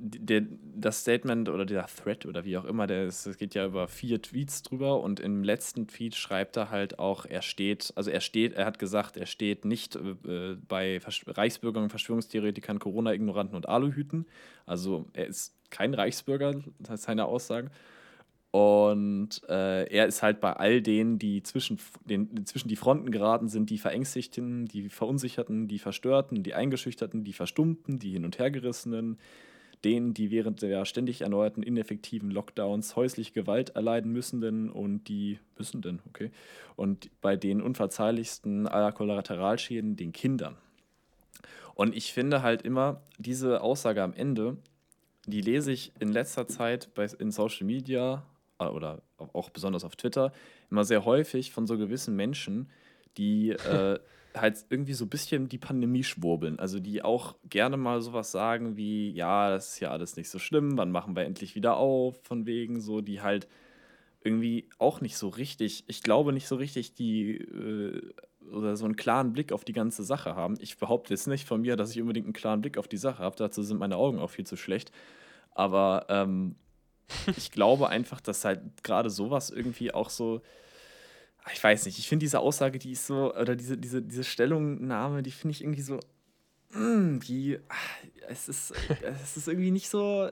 der, 0.00 0.42
das 0.76 1.00
Statement 1.00 1.48
oder 1.48 1.66
der 1.66 1.86
Thread 1.86 2.24
oder 2.26 2.44
wie 2.44 2.56
auch 2.56 2.64
immer, 2.64 2.86
der 2.86 3.06
ist, 3.06 3.26
es 3.26 3.36
geht 3.36 3.54
ja 3.54 3.66
über 3.66 3.88
vier 3.88 4.22
Tweets 4.22 4.62
drüber 4.62 5.00
und 5.00 5.18
im 5.18 5.42
letzten 5.42 5.88
Tweet 5.88 6.14
schreibt 6.14 6.56
er 6.56 6.70
halt 6.70 6.98
auch, 6.98 7.26
er 7.26 7.42
steht, 7.42 7.92
also 7.96 8.10
er 8.10 8.20
steht, 8.20 8.52
er 8.54 8.64
hat 8.66 8.78
gesagt, 8.78 9.16
er 9.16 9.26
steht 9.26 9.64
nicht 9.64 9.96
äh, 9.96 10.56
bei 10.68 11.00
Versch 11.00 11.24
Reichsbürgern, 11.26 11.90
Verschwörungstheoretikern, 11.90 12.78
Corona-Ignoranten 12.78 13.56
und 13.56 13.68
Aluhüten. 13.68 14.26
Also 14.66 15.06
er 15.14 15.26
ist 15.26 15.56
kein 15.70 15.94
Reichsbürger, 15.94 16.62
das 16.78 17.00
ist 17.00 17.06
seine 17.06 17.24
Aussage. 17.24 17.70
Und 18.50 19.42
äh, 19.48 19.84
er 19.92 20.06
ist 20.06 20.22
halt 20.22 20.40
bei 20.40 20.54
all 20.54 20.80
denen, 20.80 21.18
die 21.18 21.42
zwischen, 21.42 21.78
den, 22.06 22.46
zwischen 22.46 22.68
die 22.68 22.76
Fronten 22.76 23.10
geraten 23.10 23.48
sind, 23.48 23.68
die 23.68 23.76
Verängstigten, 23.76 24.64
die 24.64 24.88
Verunsicherten, 24.88 25.68
die 25.68 25.78
Verstörten, 25.78 26.42
die 26.42 26.54
Eingeschüchterten, 26.54 27.24
die 27.24 27.34
Verstummten, 27.34 27.98
die 27.98 28.12
Hin- 28.12 28.24
und 28.24 28.38
Hergerissenen, 28.38 29.18
denen, 29.84 30.14
die 30.14 30.30
während 30.30 30.62
der 30.62 30.86
ständig 30.86 31.20
erneuerten 31.20 31.62
ineffektiven 31.62 32.30
Lockdowns 32.30 32.96
häusliche 32.96 33.32
Gewalt 33.32 33.70
erleiden 33.70 34.12
müssenden 34.12 34.70
und 34.70 35.08
die 35.08 35.38
müssenden, 35.56 36.00
okay, 36.08 36.30
und 36.74 37.10
bei 37.20 37.36
den 37.36 37.60
unverzeihlichsten 37.60 38.66
aller 38.66 38.92
Kollateralschäden 38.92 39.96
den 39.96 40.12
Kindern. 40.12 40.56
Und 41.74 41.94
ich 41.94 42.12
finde 42.12 42.42
halt 42.42 42.62
immer 42.62 43.02
diese 43.18 43.60
Aussage 43.60 44.02
am 44.02 44.14
Ende, 44.14 44.56
die 45.26 45.42
lese 45.42 45.70
ich 45.70 45.92
in 46.00 46.08
letzter 46.08 46.48
Zeit 46.48 46.88
bei, 46.94 47.06
in 47.18 47.30
Social 47.30 47.66
Media 47.66 48.24
oder 48.58 49.02
auch 49.32 49.50
besonders 49.50 49.84
auf 49.84 49.96
Twitter 49.96 50.32
immer 50.70 50.84
sehr 50.84 51.04
häufig 51.04 51.52
von 51.52 51.66
so 51.66 51.78
gewissen 51.78 52.16
Menschen, 52.16 52.70
die 53.16 53.50
äh, 53.50 53.98
halt 54.36 54.64
irgendwie 54.68 54.94
so 54.94 55.04
ein 55.04 55.10
bisschen 55.10 55.48
die 55.48 55.58
Pandemie 55.58 56.04
schwurbeln. 56.04 56.58
Also 56.58 56.80
die 56.80 57.02
auch 57.02 57.36
gerne 57.48 57.76
mal 57.76 58.00
sowas 58.00 58.30
sagen 58.30 58.76
wie, 58.76 59.10
ja, 59.10 59.50
das 59.50 59.74
ist 59.74 59.80
ja 59.80 59.90
alles 59.90 60.16
nicht 60.16 60.30
so 60.30 60.38
schlimm, 60.38 60.76
wann 60.76 60.90
machen 60.90 61.16
wir 61.16 61.24
endlich 61.24 61.54
wieder 61.54 61.76
auf, 61.76 62.20
von 62.22 62.46
wegen 62.46 62.80
so, 62.80 63.00
die 63.00 63.20
halt 63.20 63.48
irgendwie 64.22 64.68
auch 64.78 65.00
nicht 65.00 65.16
so 65.16 65.28
richtig, 65.28 65.84
ich 65.86 66.02
glaube 66.02 66.32
nicht 66.32 66.48
so 66.48 66.56
richtig 66.56 66.94
die 66.94 67.36
äh, 67.36 68.12
oder 68.50 68.76
so 68.76 68.84
einen 68.84 68.96
klaren 68.96 69.32
Blick 69.32 69.52
auf 69.52 69.64
die 69.64 69.72
ganze 69.72 70.02
Sache 70.02 70.34
haben. 70.34 70.56
Ich 70.60 70.78
behaupte 70.78 71.12
jetzt 71.12 71.26
nicht 71.26 71.46
von 71.46 71.60
mir, 71.60 71.76
dass 71.76 71.90
ich 71.90 72.00
unbedingt 72.00 72.26
einen 72.26 72.32
klaren 72.32 72.60
Blick 72.60 72.78
auf 72.78 72.88
die 72.88 72.96
Sache 72.96 73.22
habe, 73.22 73.36
dazu 73.36 73.62
sind 73.62 73.78
meine 73.78 73.96
Augen 73.96 74.18
auch 74.18 74.30
viel 74.30 74.46
zu 74.46 74.56
schlecht. 74.56 74.90
Aber 75.52 76.06
ähm, 76.08 76.56
ich 77.36 77.50
glaube 77.50 77.88
einfach, 77.88 78.20
dass 78.20 78.44
halt 78.44 78.60
gerade 78.82 79.10
sowas 79.10 79.50
irgendwie 79.50 79.92
auch 79.92 80.10
so, 80.10 80.42
ich 81.52 81.62
weiß 81.62 81.86
nicht, 81.86 81.98
ich 81.98 82.08
finde 82.08 82.24
diese 82.24 82.40
Aussage, 82.40 82.78
die 82.78 82.92
ist 82.92 83.06
so, 83.06 83.34
oder 83.34 83.56
diese, 83.56 83.76
diese, 83.78 84.02
diese 84.02 84.24
Stellungnahme, 84.24 85.22
die 85.22 85.30
finde 85.30 85.52
ich 85.52 85.62
irgendwie 85.62 85.82
so, 85.82 86.00
mm, 86.72 87.20
die, 87.20 87.58
es 88.28 88.48
ist, 88.48 88.74
es 89.22 89.36
ist 89.36 89.48
irgendwie 89.48 89.70
nicht 89.70 89.88
so, 89.88 90.28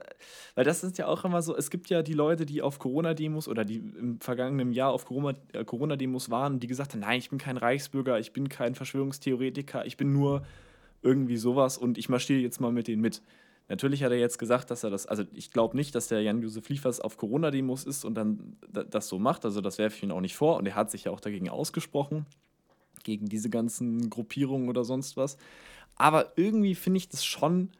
weil 0.55 0.65
das 0.65 0.83
ist 0.83 0.97
ja 0.97 1.07
auch 1.07 1.25
immer 1.25 1.41
so, 1.41 1.55
es 1.55 1.69
gibt 1.69 1.89
ja 1.89 2.03
die 2.03 2.13
Leute, 2.13 2.45
die 2.45 2.61
auf 2.61 2.79
Corona-Demos 2.79 3.47
oder 3.47 3.65
die 3.65 3.77
im 3.77 4.19
vergangenen 4.19 4.71
Jahr 4.71 4.91
auf 4.91 5.05
äh, 5.09 5.65
Corona-Demos 5.65 6.29
waren, 6.29 6.59
die 6.59 6.67
gesagt 6.67 6.93
haben, 6.93 7.01
nein, 7.01 7.19
ich 7.19 7.29
bin 7.29 7.39
kein 7.39 7.57
Reichsbürger, 7.57 8.19
ich 8.19 8.33
bin 8.33 8.49
kein 8.49 8.75
Verschwörungstheoretiker, 8.75 9.85
ich 9.85 9.97
bin 9.97 10.13
nur 10.13 10.45
irgendwie 11.01 11.37
sowas 11.37 11.77
und 11.77 11.97
ich 11.97 12.09
marschiere 12.09 12.39
jetzt 12.39 12.59
mal 12.59 12.71
mit 12.71 12.87
denen 12.87 13.01
mit. 13.01 13.21
Natürlich 13.69 14.03
hat 14.03 14.11
er 14.11 14.17
jetzt 14.17 14.39
gesagt, 14.39 14.71
dass 14.71 14.83
er 14.83 14.89
das, 14.89 15.05
also 15.05 15.23
ich 15.33 15.51
glaube 15.51 15.75
nicht, 15.75 15.93
dass 15.93 16.07
der 16.07 16.21
Jan-Josef 16.21 16.69
Liefers 16.69 17.01
auf 17.01 17.17
Corona-Demos 17.17 17.83
ist 17.83 18.05
und 18.05 18.15
dann 18.15 18.55
das 18.69 19.09
so 19.09 19.19
macht. 19.19 19.43
Also 19.43 19.59
das 19.59 19.77
werfe 19.77 19.97
ich 19.97 20.03
ihm 20.03 20.11
auch 20.11 20.21
nicht 20.21 20.37
vor. 20.37 20.57
Und 20.57 20.65
er 20.65 20.75
hat 20.75 20.89
sich 20.89 21.03
ja 21.03 21.11
auch 21.11 21.19
dagegen 21.19 21.49
ausgesprochen, 21.49 22.25
gegen 23.03 23.27
diese 23.27 23.49
ganzen 23.49 24.09
Gruppierungen 24.09 24.69
oder 24.69 24.85
sonst 24.85 25.17
was. 25.17 25.37
Aber 25.95 26.33
irgendwie 26.37 26.75
finde 26.75 26.97
ich 26.97 27.09
das 27.09 27.25
schon 27.25 27.71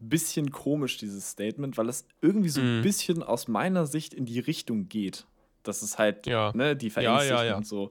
ein 0.00 0.08
bisschen 0.08 0.52
komisch, 0.52 0.98
dieses 0.98 1.30
Statement, 1.30 1.76
weil 1.78 1.88
es 1.88 2.06
irgendwie 2.20 2.50
so 2.50 2.60
ein 2.60 2.80
mm. 2.80 2.82
bisschen 2.82 3.22
aus 3.22 3.48
meiner 3.48 3.86
Sicht 3.86 4.14
in 4.14 4.26
die 4.26 4.38
Richtung 4.38 4.88
geht. 4.88 5.26
Das 5.62 5.82
ist 5.82 5.98
halt, 5.98 6.26
ja. 6.26 6.52
ne, 6.54 6.76
die 6.76 6.90
Verängstigten 6.90 7.36
ja, 7.36 7.44
ja. 7.44 7.56
und 7.56 7.66
so. 7.66 7.90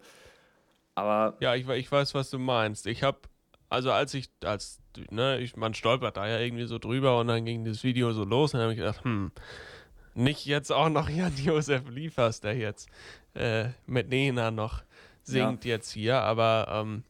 Aber. 0.95 1.35
Ja, 1.41 1.55
ich, 1.55 1.67
ich 1.67 1.91
weiß, 1.91 2.13
was 2.13 2.29
du 2.29 2.39
meinst. 2.39 2.85
Ich 2.88 3.03
habe, 3.03 3.17
also 3.69 3.91
als 3.91 4.13
ich, 4.13 4.29
als 4.43 4.82
ne, 5.09 5.39
ich, 5.39 5.55
man 5.55 5.73
stolpert 5.73 6.17
da 6.17 6.27
ja 6.27 6.39
irgendwie 6.39 6.65
so 6.65 6.79
drüber 6.79 7.19
und 7.19 7.27
dann 7.27 7.45
ging 7.45 7.65
das 7.65 7.83
Video 7.83 8.12
so 8.13 8.23
los 8.23 8.53
und 8.53 8.59
dann 8.59 8.63
habe 8.63 8.73
ich 8.73 8.79
gedacht, 8.79 9.03
hm, 9.03 9.31
nicht 10.13 10.45
jetzt 10.45 10.71
auch 10.71 10.89
noch 10.89 11.09
Jan-Josef 11.09 11.89
Liefers, 11.89 12.41
der 12.41 12.55
jetzt 12.55 12.89
äh, 13.33 13.69
mit 13.85 14.09
Nena 14.09 14.51
noch 14.51 14.83
singt 15.23 15.65
ja. 15.65 15.71
jetzt 15.71 15.91
hier, 15.91 16.21
aber 16.21 16.67
ähm, 16.69 17.03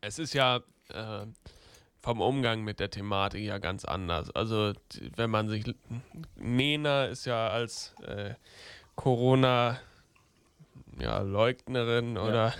es 0.00 0.18
ist 0.18 0.32
ja 0.32 0.60
äh, 0.90 1.26
vom 2.00 2.20
Umgang 2.20 2.62
mit 2.62 2.78
der 2.78 2.90
Thematik 2.90 3.42
ja 3.42 3.58
ganz 3.58 3.84
anders. 3.84 4.30
Also 4.30 4.72
wenn 5.16 5.28
man 5.28 5.48
sich, 5.48 5.64
Nena 6.36 7.06
ist 7.06 7.26
ja 7.26 7.48
als 7.48 7.94
äh, 8.06 8.34
Corona 8.94 9.80
ja, 11.00 11.18
Leugnerin 11.18 12.14
ja. 12.14 12.22
oder 12.22 12.54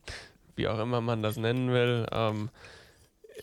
wie 0.56 0.66
auch 0.66 0.80
immer 0.80 1.00
man 1.00 1.22
das 1.22 1.36
nennen 1.36 1.70
will, 1.70 2.06
ähm, 2.10 2.50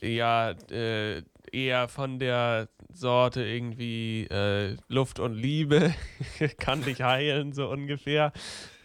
ja 0.01 0.51
äh, 0.71 1.21
eher 1.51 1.87
von 1.87 2.19
der 2.19 2.67
Sorte 2.93 3.43
irgendwie 3.43 4.25
äh, 4.25 4.75
Luft 4.87 5.19
und 5.19 5.33
Liebe 5.33 5.93
kann 6.57 6.83
dich 6.83 7.01
heilen, 7.01 7.53
so 7.53 7.69
ungefähr. 7.69 8.31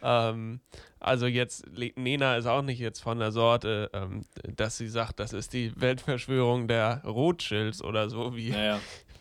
Ähm, 0.02 0.60
also 0.98 1.26
jetzt, 1.26 1.64
Nena 1.96 2.36
ist 2.36 2.46
auch 2.46 2.62
nicht 2.62 2.78
jetzt 2.78 3.00
von 3.00 3.18
der 3.18 3.32
Sorte, 3.32 3.90
ähm, 3.92 4.22
dass 4.56 4.76
sie 4.76 4.88
sagt, 4.88 5.20
das 5.20 5.32
ist 5.32 5.52
die 5.52 5.72
Weltverschwörung 5.80 6.68
der 6.68 7.02
Rothschilds 7.04 7.82
oder 7.82 8.08
so, 8.10 8.36
wie, 8.36 8.50
naja 8.50 8.80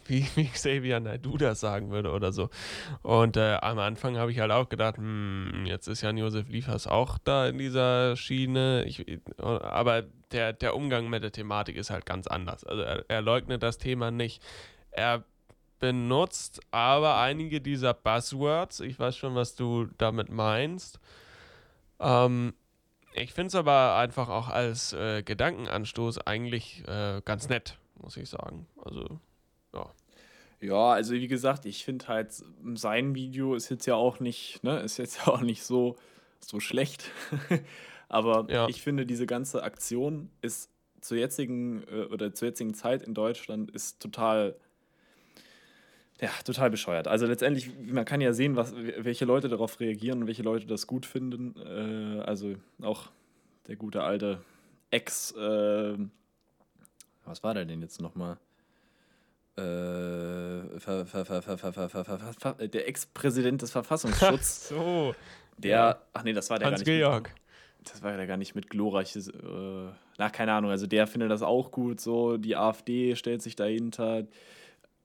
wie, 0.09 0.25
wie 0.35 0.47
Xavier 0.47 0.99
Naidoo 0.99 1.37
das 1.37 1.59
sagen 1.59 1.91
würde 1.91 2.11
oder 2.11 2.31
so. 2.31 2.49
Und 3.01 3.37
äh, 3.37 3.57
am 3.61 3.79
Anfang 3.79 4.17
habe 4.17 4.31
ich 4.31 4.39
halt 4.39 4.51
auch 4.51 4.69
gedacht, 4.69 4.97
hm, 4.97 5.65
jetzt 5.65 5.87
ist 5.87 6.01
Jan-Josef 6.01 6.49
Liefers 6.49 6.87
auch 6.87 7.17
da 7.17 7.47
in 7.47 7.57
dieser 7.57 8.15
Schiene. 8.15 8.83
Ich, 8.85 9.05
aber 9.37 10.03
der, 10.31 10.53
der 10.53 10.75
Umgang 10.75 11.09
mit 11.09 11.23
der 11.23 11.31
Thematik 11.31 11.75
ist 11.75 11.89
halt 11.89 12.05
ganz 12.05 12.27
anders. 12.27 12.63
Also 12.63 12.81
er, 12.81 13.05
er 13.07 13.21
leugnet 13.21 13.63
das 13.63 13.77
Thema 13.77 14.11
nicht. 14.11 14.43
Er 14.91 15.23
benutzt 15.79 16.59
aber 16.71 17.19
einige 17.19 17.61
dieser 17.61 17.93
Buzzwords. 17.93 18.81
Ich 18.81 18.99
weiß 18.99 19.15
schon, 19.15 19.35
was 19.35 19.55
du 19.55 19.87
damit 19.97 20.29
meinst. 20.29 20.99
Ähm, 21.99 22.53
ich 23.13 23.33
finde 23.33 23.47
es 23.47 23.55
aber 23.55 23.95
einfach 23.95 24.29
auch 24.29 24.49
als 24.49 24.93
äh, 24.93 25.23
Gedankenanstoß 25.23 26.19
eigentlich 26.27 26.83
äh, 26.87 27.21
ganz 27.25 27.49
nett, 27.49 27.77
muss 27.95 28.17
ich 28.17 28.29
sagen. 28.29 28.67
Also, 28.83 29.19
ja. 29.73 29.91
Ja, 30.61 30.91
also 30.91 31.13
wie 31.13 31.29
gesagt, 31.29 31.65
ich 31.65 31.85
finde 31.85 32.07
halt, 32.09 32.33
sein 32.73 33.15
Video 33.15 33.55
ist 33.55 33.69
jetzt 33.69 33.85
ja 33.85 33.95
auch 33.95 34.19
nicht, 34.19 34.61
ne, 34.61 34.79
ist 34.79 34.97
jetzt 34.97 35.19
ja 35.19 35.33
auch 35.33 35.41
nicht 35.41 35.63
so, 35.63 35.95
so 36.41 36.59
schlecht. 36.59 37.11
aber 38.09 38.45
ja. 38.49 38.67
ich 38.67 38.81
finde, 38.81 39.05
diese 39.05 39.25
ganze 39.25 39.63
Aktion 39.63 40.29
ist 40.41 40.69
zur 40.99 41.17
jetzigen 41.17 41.83
äh, 41.87 42.03
oder 42.11 42.33
zur 42.33 42.49
jetzigen 42.49 42.73
Zeit 42.73 43.01
in 43.01 43.13
Deutschland 43.13 43.71
ist 43.71 44.01
total 44.01 44.55
ja, 46.21 46.29
total 46.43 46.69
bescheuert. 46.69 47.07
Also 47.07 47.25
letztendlich, 47.25 47.71
man 47.79 48.03
kann 48.03 48.19
ja 48.19 48.33
sehen, 48.33 48.57
was, 48.57 48.75
welche 48.75 49.23
Leute 49.23 49.47
darauf 49.47 49.79
reagieren 49.79 50.21
und 50.21 50.27
welche 50.27 50.43
Leute 50.43 50.67
das 50.67 50.85
gut 50.85 51.05
finden. 51.05 51.55
Äh, 51.57 52.21
also 52.23 52.55
auch 52.81 53.09
der 53.67 53.77
gute 53.77 54.03
alte 54.03 54.41
Ex, 54.91 55.31
äh, 55.31 55.97
was 57.23 57.43
war 57.43 57.53
der 57.53 57.65
denn 57.65 57.81
jetzt 57.81 58.01
nochmal? 58.01 58.37
Äh, 59.59 60.69
der 62.69 62.87
Ex-Präsident 62.87 63.61
des 63.61 63.71
Verfassungsschutzes. 63.71 64.69
so. 64.69 65.13
Der, 65.57 66.01
ach 66.13 66.23
nee, 66.23 66.33
das 66.33 66.49
war 66.49 66.59
der 66.59 66.71
Hans 66.71 66.83
gar 66.83 66.91
nicht. 66.91 67.01
Georg. 67.01 67.29
Mit, 67.29 67.91
das 67.91 68.01
war 68.03 68.17
ja 68.17 68.25
gar 68.25 68.37
nicht 68.37 68.55
mit 68.55 68.69
glorreiches, 68.69 69.29
äh, 69.29 69.33
na, 70.17 70.29
keine 70.29 70.53
Ahnung, 70.53 70.71
also 70.71 70.85
der 70.85 71.07
findet 71.07 71.31
das 71.31 71.41
auch 71.41 71.71
gut, 71.71 72.01
so, 72.01 72.37
die 72.37 72.55
AfD 72.55 73.15
stellt 73.15 73.41
sich 73.41 73.55
dahinter, 73.55 74.27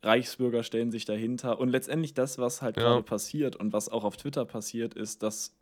Reichsbürger 0.03 0.63
stellen 0.63 0.91
sich 0.91 1.05
dahinter 1.05 1.59
und 1.59 1.71
letztendlich 1.71 2.15
das, 2.15 2.39
was 2.39 2.63
halt 2.63 2.77
ja. 2.77 2.83
gerade 2.83 3.03
passiert 3.03 3.57
und 3.57 3.73
was 3.73 3.89
auch 3.89 4.05
auf 4.05 4.17
Twitter 4.17 4.45
passiert, 4.45 4.95
ist, 4.95 5.23
dass 5.23 5.55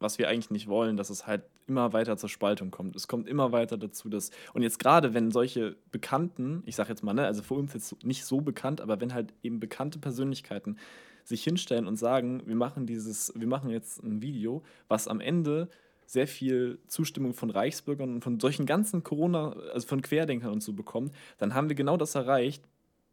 was 0.00 0.18
wir 0.18 0.28
eigentlich 0.28 0.50
nicht 0.50 0.68
wollen, 0.68 0.96
dass 0.96 1.10
es 1.10 1.26
halt 1.26 1.42
immer 1.66 1.92
weiter 1.92 2.16
zur 2.16 2.28
Spaltung 2.28 2.70
kommt. 2.70 2.96
Es 2.96 3.08
kommt 3.08 3.28
immer 3.28 3.52
weiter 3.52 3.76
dazu, 3.76 4.08
dass. 4.08 4.30
Und 4.52 4.62
jetzt 4.62 4.78
gerade, 4.78 5.14
wenn 5.14 5.30
solche 5.30 5.76
Bekannten, 5.90 6.62
ich 6.66 6.76
sag 6.76 6.88
jetzt 6.88 7.02
mal, 7.02 7.14
ne, 7.14 7.26
also 7.26 7.42
für 7.42 7.54
uns 7.54 7.74
jetzt 7.74 8.04
nicht 8.04 8.24
so 8.24 8.40
bekannt, 8.40 8.80
aber 8.80 9.00
wenn 9.00 9.14
halt 9.14 9.32
eben 9.42 9.60
bekannte 9.60 9.98
Persönlichkeiten 9.98 10.78
sich 11.24 11.42
hinstellen 11.42 11.86
und 11.86 11.96
sagen, 11.96 12.42
wir 12.46 12.56
machen 12.56 12.86
dieses, 12.86 13.32
wir 13.34 13.46
machen 13.46 13.70
jetzt 13.70 14.02
ein 14.02 14.20
Video, 14.20 14.62
was 14.88 15.08
am 15.08 15.20
Ende 15.20 15.68
sehr 16.06 16.26
viel 16.26 16.78
Zustimmung 16.86 17.32
von 17.32 17.50
Reichsbürgern 17.50 18.14
und 18.14 18.22
von 18.22 18.38
solchen 18.38 18.66
ganzen 18.66 19.02
Corona, 19.02 19.56
also 19.72 19.86
von 19.86 20.02
Querdenkern 20.02 20.52
und 20.52 20.62
so 20.62 20.74
bekommt, 20.74 21.14
dann 21.38 21.54
haben 21.54 21.68
wir 21.68 21.76
genau 21.76 21.96
das 21.96 22.14
erreicht, 22.14 22.62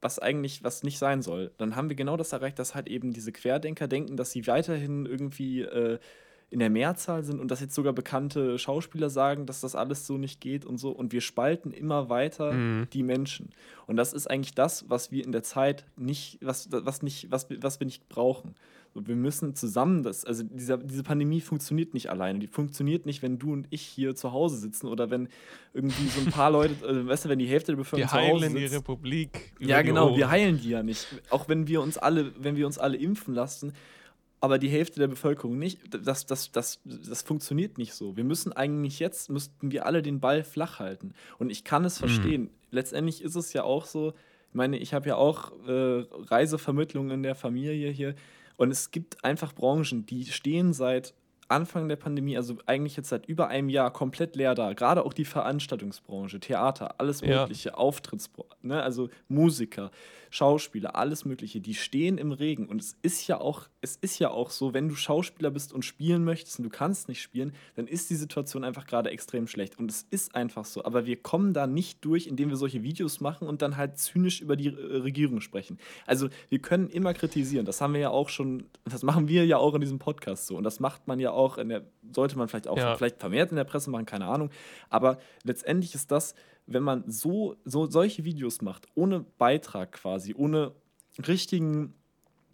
was 0.02 0.20
eigentlich, 0.20 0.64
was 0.64 0.84
nicht 0.84 0.98
sein 0.98 1.22
soll. 1.22 1.52
Dann 1.58 1.76
haben 1.76 1.90
wir 1.90 1.96
genau 1.96 2.18
das 2.18 2.34
erreicht, 2.34 2.60
dass 2.60 2.76
halt 2.76 2.88
eben 2.88 3.14
diese 3.14 3.32
Querdenker 3.32 3.88
denken, 3.88 4.18
dass 4.18 4.32
sie 4.32 4.48
weiterhin 4.48 5.06
irgendwie 5.06 5.62
äh, 5.62 6.00
in 6.52 6.60
der 6.60 6.70
Mehrzahl 6.70 7.24
sind 7.24 7.40
und 7.40 7.50
dass 7.50 7.62
jetzt 7.62 7.74
sogar 7.74 7.94
bekannte 7.94 8.60
Schauspieler 8.60 9.10
sagen, 9.10 9.46
dass 9.46 9.62
das 9.62 9.74
alles 9.74 10.06
so 10.06 10.18
nicht 10.18 10.42
geht 10.42 10.66
und 10.66 10.78
so. 10.78 10.92
Und 10.92 11.14
wir 11.14 11.22
spalten 11.22 11.72
immer 11.72 12.10
weiter 12.10 12.52
mhm. 12.52 12.88
die 12.92 13.04
Menschen. 13.04 13.50
Und 13.88 13.96
das 13.96 14.12
ist 14.12 14.30
eigentlich 14.30 14.54
das, 14.54 14.90
was 14.90 15.12
wir 15.12 15.24
in 15.24 15.32
der 15.32 15.44
Zeit 15.44 15.86
nicht, 15.96 16.40
was, 16.42 16.68
was 16.70 17.04
nicht, 17.04 17.32
was, 17.32 17.48
was 17.62 17.80
wir 17.80 17.86
nicht 17.86 18.10
brauchen. 18.10 18.56
wir 18.94 19.16
müssen 19.16 19.56
zusammen 19.56 20.04
das, 20.04 20.26
also 20.26 20.44
dieser, 20.44 20.78
diese 20.78 21.04
Pandemie 21.04 21.40
funktioniert 21.40 21.94
nicht 21.94 22.10
alleine. 22.10 22.40
Die 22.40 22.48
funktioniert 22.48 23.06
nicht, 23.06 23.22
wenn 23.22 23.40
du 23.40 23.54
und 23.54 23.68
ich 23.70 23.84
hier 23.84 24.14
zu 24.16 24.34
Hause 24.34 24.58
sitzen 24.58 24.88
oder 24.88 25.10
wenn 25.10 25.30
irgendwie 25.74 26.08
so 26.10 26.20
ein 26.20 26.34
paar 26.34 26.52
Leute, 26.52 26.76
also, 26.86 27.08
weißt 27.08 27.26
du, 27.26 27.30
wenn 27.30 27.40
die 27.40 27.48
Hälfte 27.48 27.72
der 27.72 27.78
Bevölkerung 27.78 28.12
wir 28.12 28.20
zu 28.20 28.28
Hause 28.28 28.44
sitzt. 28.44 28.56
Wir 28.56 28.60
heilen 28.60 28.72
die 28.72 28.76
Republik. 28.76 29.54
Ja, 29.62 29.82
genau, 29.84 30.18
wir 30.18 30.30
heilen 30.30 30.60
die 30.60 30.72
ja 30.72 30.84
nicht. 30.84 31.08
Auch 31.30 31.48
wenn 31.48 31.68
wir 31.68 31.82
uns 31.82 31.98
alle, 31.98 32.34
wenn 32.44 32.58
wir 32.58 32.66
uns 32.66 32.78
alle 32.78 32.98
impfen 32.98 33.34
lassen, 33.34 33.72
aber 34.42 34.58
die 34.58 34.70
Hälfte 34.70 35.00
der 35.00 35.08
Bevölkerung 35.08 35.58
nicht. 35.58 35.80
Das, 36.06 36.26
das, 36.26 36.52
das, 36.52 36.82
das 36.84 37.22
funktioniert 37.22 37.78
nicht 37.78 37.94
so. 37.94 38.18
Wir 38.18 38.24
müssen 38.24 38.52
eigentlich 38.52 39.00
jetzt, 39.00 39.30
müssten 39.30 39.72
wir 39.72 39.86
alle 39.86 40.02
den 40.02 40.20
Ball 40.20 40.44
flach 40.44 40.80
halten. 40.80 41.14
Und 41.38 41.52
ich 41.52 41.64
kann 41.64 41.86
es 41.86 42.02
mhm. 42.02 42.08
verstehen. 42.08 42.42
Mhm. 42.42 42.50
Letztendlich 42.72 43.22
ist 43.22 43.36
es 43.36 43.54
ja 43.54 43.64
auch 43.64 43.86
so, 43.86 44.14
ich 44.50 44.56
meine, 44.56 44.78
ich 44.78 44.94
habe 44.94 45.10
ja 45.10 45.16
auch 45.16 45.52
äh, 45.68 46.04
Reisevermittlungen 46.12 47.12
in 47.12 47.24
der 47.24 47.36
Familie 47.36 47.92
hier. 47.92 48.16
Und 48.58 48.72
es 48.72 48.92
gibt 48.92 49.24
einfach 49.24 49.54
Branchen, 49.54 50.06
die 50.08 50.26
stehen 50.26 50.74
seit 50.74 51.14
Anfang 51.48 51.88
der 51.90 51.98
Pandemie, 51.98 52.38
also 52.38 52.58
eigentlich 52.66 52.96
jetzt 52.96 53.10
seit 53.10 53.28
über 53.28 53.50
einem 53.50 53.70
Jahr, 53.70 53.92
komplett 53.92 54.36
leer 54.36 54.56
da. 54.56 54.74
Gerade 54.74 55.06
auch 55.06 55.14
die 55.14 55.26
Veranstaltungsbranche, 55.26 56.40
Theater, 56.40 56.96
alles 57.00 57.22
Mögliche, 57.22 57.70
ja. 57.70 57.76
Auftrittsbranche, 57.76 58.56
ne? 58.62 58.82
also 58.82 59.10
Musiker, 59.28 59.92
Schauspieler, 60.34 60.96
alles 60.96 61.26
Mögliche, 61.26 61.60
die 61.60 61.74
stehen 61.74 62.18
im 62.18 62.32
Regen. 62.32 62.66
Und 62.66 62.82
es 62.82 62.96
ist 63.02 63.28
ja 63.28 63.40
auch, 63.42 63.68
es 63.82 63.98
ist 63.98 64.18
ja 64.18 64.32
auch 64.32 64.50
so, 64.50 64.74
wenn 64.74 64.88
du 64.88 64.96
Schauspieler 64.96 65.52
bist 65.52 65.74
und 65.74 65.84
spielen 65.84 66.24
möchtest 66.24 66.58
und 66.58 66.64
du 66.64 66.70
kannst 66.70 67.10
nicht 67.10 67.22
spielen, 67.22 67.54
dann 67.76 67.86
ist 67.86 68.10
die 68.10 68.16
Situation 68.16 68.64
einfach 68.64 68.88
gerade 68.88 69.12
extrem 69.12 69.46
schlecht. 69.46 69.78
Und 69.78 69.92
es 69.92 70.08
ist 70.10 70.34
einfach 70.34 70.64
so. 70.64 70.86
Aber 70.86 71.06
wir 71.06 71.18
kommen 71.18 71.54
da 71.54 71.68
nicht 71.68 72.06
durch, 72.06 72.28
indem 72.28 72.50
wir 72.50 72.56
solche 72.56 72.82
Videos 72.82 73.20
machen 73.20 73.46
und 73.46 73.62
dann 73.62 73.76
halt 73.76 73.98
zynisch 73.98 74.40
über 74.40 74.56
die 74.56 74.68
äh, 74.68 74.98
Regierung 74.98 75.42
sprechen. 75.42 75.78
Also 76.06 76.30
wir 76.48 76.60
können 76.60 76.90
immer 76.90 77.14
kritisieren. 77.14 77.66
Das 77.66 77.82
haben 77.82 77.94
wir 77.94 78.00
ja 78.00 78.10
auch 78.10 78.30
schon, 78.30 78.64
das 78.86 79.04
machen 79.04 79.28
wir 79.28 79.46
ja 79.46 79.58
auch 79.58 79.76
in 79.76 79.82
diesem 79.82 80.00
Podcast 80.00 80.48
so. 80.48 80.56
Und 80.56 80.64
das 80.64 80.80
macht 80.80 81.10
man 81.10 81.20
ja 81.20 81.32
auch 81.32 81.58
in 81.58 81.68
der, 81.68 81.84
sollte 82.16 82.38
man 82.38 82.48
vielleicht 82.48 82.70
auch 82.70 82.78
ja. 82.78 82.96
vielleicht 82.96 83.20
vermehrt 83.20 83.52
in 83.52 83.58
der 83.58 83.66
Presse 83.66 83.90
machen, 83.90 84.06
keine 84.06 84.28
Ahnung. 84.28 84.50
Aber 84.90 85.20
letztendlich 85.44 85.94
ist 85.94 86.10
das, 86.10 86.36
wenn 86.74 86.84
man 86.84 87.04
so, 87.08 87.56
so 87.66 87.86
solche 87.86 88.24
Videos 88.24 88.62
macht, 88.62 88.88
ohne 88.96 89.26
Beitrag 89.38 89.92
quasi, 89.94 90.34
ohne 90.36 90.74
richtigen, 91.28 91.94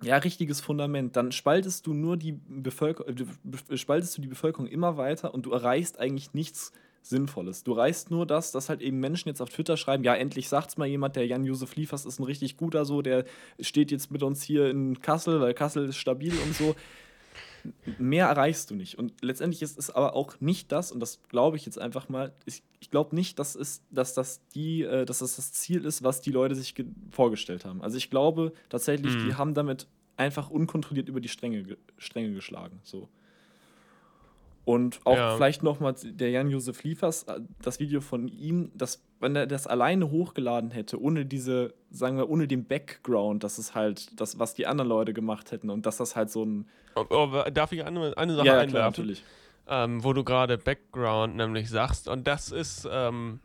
ja, 0.02 0.18
richtiges 0.18 0.62
Fundament, 0.62 1.16
dann 1.16 1.32
spaltest 1.32 1.88
du 1.88 1.94
nur 1.94 2.18
die 2.18 2.34
Bevölkerung, 2.48 3.16
spaltest 3.74 4.18
du 4.18 4.22
die 4.22 4.28
Bevölkerung 4.28 4.68
immer 4.68 4.98
weiter 4.98 5.34
und 5.34 5.46
du 5.46 5.52
erreichst 5.52 6.00
eigentlich 6.00 6.34
nichts 6.34 6.72
Sinnvolles. 7.02 7.64
Du 7.64 7.72
reißt 7.72 8.12
nur 8.12 8.26
das, 8.26 8.52
dass 8.52 8.70
halt 8.70 8.82
eben 8.82 9.00
Menschen 9.00 9.30
jetzt 9.30 9.42
auf 9.42 9.50
Twitter 9.50 9.78
schreiben, 9.78 10.04
ja, 10.04 10.14
endlich 10.16 10.50
sagt's 10.50 10.78
mal 10.78 10.88
jemand, 10.88 11.16
der 11.16 11.26
Jan-Josef 11.26 11.76
Liefers 11.76 12.06
ist 12.06 12.20
ein 12.20 12.24
richtig 12.24 12.58
guter 12.58 12.86
so, 12.86 13.02
der 13.02 13.26
steht 13.60 13.92
jetzt 13.92 14.12
mit 14.12 14.24
uns 14.24 14.44
hier 14.44 14.70
in 14.70 15.00
Kassel, 15.02 15.40
weil 15.42 15.54
Kassel 15.54 15.90
ist 15.90 15.98
stabil 15.98 16.34
und 16.46 16.54
so 16.54 16.76
mehr 17.98 18.28
erreichst 18.28 18.70
du 18.70 18.76
nicht. 18.76 18.98
Und 18.98 19.14
letztendlich 19.22 19.62
ist 19.62 19.78
es 19.78 19.90
aber 19.90 20.16
auch 20.16 20.40
nicht 20.40 20.72
das, 20.72 20.92
und 20.92 21.00
das 21.00 21.22
glaube 21.30 21.58
ich 21.58 21.66
jetzt 21.66 21.80
einfach 21.80 22.10
mal, 22.10 22.34
ich, 22.46 22.64
ich 22.80 22.92
glaube 22.92 23.16
nicht, 23.16 23.40
dass, 23.40 23.56
es, 23.56 23.82
dass, 23.92 24.14
das 24.14 24.42
die, 24.50 24.84
äh, 24.84 25.06
dass 25.06 25.20
das 25.20 25.36
das 25.36 25.54
Ziel 25.54 25.86
ist, 25.86 26.04
was 26.04 26.22
die 26.22 26.32
Leute 26.32 26.56
sich 26.56 26.74
vorgestellt 27.12 27.66
haben. 27.66 27.82
Also 27.82 27.98
ich 27.98 28.10
glaube 28.10 28.54
tatsächlich, 28.70 29.16
mhm. 29.16 29.26
die 29.26 29.36
haben 29.36 29.54
damit 29.54 29.88
einfach 30.18 30.50
unkontrolliert 30.50 31.10
über 31.10 31.22
die 31.22 31.30
Stränge, 31.30 31.78
Stränge 31.98 32.34
geschlagen. 32.34 32.80
So. 32.84 33.08
Und 34.66 35.00
auch 35.06 35.16
ja. 35.16 35.36
vielleicht 35.36 35.64
nochmal 35.64 35.96
der 36.04 36.30
Jan-Josef 36.30 36.84
Liefers, 36.84 37.24
äh, 37.24 37.40
das 37.62 37.80
Video 37.80 38.02
von 38.02 38.28
ihm, 38.28 38.72
das, 38.76 39.02
wenn 39.20 39.36
er 39.36 39.48
das 39.48 39.68
alleine 39.68 40.12
hochgeladen 40.12 40.72
hätte, 40.72 41.02
ohne 41.02 41.26
diese, 41.26 41.74
sagen 41.90 42.18
wir, 42.18 42.30
ohne 42.30 42.48
den 42.48 42.66
Background, 42.66 43.44
das 43.44 43.58
ist 43.58 43.76
halt 43.76 44.20
das, 44.20 44.40
was 44.40 44.54
die 44.54 44.68
anderen 44.68 44.90
Leute 44.90 45.14
gemacht 45.14 45.52
hätten 45.52 45.70
und 45.70 45.86
dass 45.86 45.98
das 45.98 46.16
halt 46.16 46.30
so 46.30 46.44
ein. 46.46 46.68
Oh, 46.96 47.06
oh, 47.10 47.44
darf 47.52 47.72
ich 47.72 47.84
eine, 47.84 48.18
eine 48.18 48.36
Sache 48.36 48.48
ja, 48.48 48.54
einwerfen? 48.54 48.72
Klar, 48.72 48.86
natürlich. 48.86 49.24
Ähm, 49.68 50.04
wo 50.04 50.14
du 50.14 50.24
gerade 50.24 50.58
Background 50.58 51.36
nämlich 51.36 51.70
sagst. 51.70 52.08
Und 52.08 52.26
das 52.28 52.52
ist 52.52 52.88
ähm, 52.90 53.40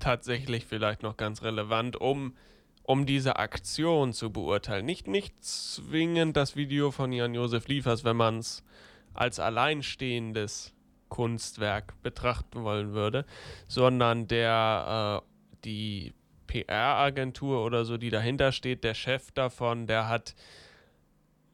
tatsächlich 0.00 0.66
vielleicht 0.66 1.02
noch 1.02 1.16
ganz 1.16 1.42
relevant, 1.42 1.96
um, 1.96 2.34
um 2.82 3.06
diese 3.06 3.36
Aktion 3.36 4.12
zu 4.12 4.32
beurteilen. 4.32 4.84
Nicht, 4.84 5.06
nicht 5.06 5.44
zwingend 5.44 6.36
das 6.36 6.56
Video 6.56 6.90
von 6.90 7.12
Jan-Josef 7.12 7.68
Liefers, 7.68 8.04
wenn 8.04 8.16
man 8.16 8.38
es 8.38 8.64
als 9.12 9.38
alleinstehendes 9.38 10.73
Kunstwerk 11.14 11.94
betrachten 12.02 12.64
wollen 12.64 12.92
würde, 12.92 13.24
sondern 13.68 14.26
der 14.26 15.22
äh, 15.22 15.60
die 15.64 16.12
PR-Agentur 16.48 17.64
oder 17.64 17.84
so, 17.84 17.98
die 17.98 18.10
dahinter 18.10 18.50
steht, 18.50 18.82
der 18.82 18.94
Chef 18.94 19.30
davon, 19.30 19.86
der 19.86 20.08
hat 20.08 20.34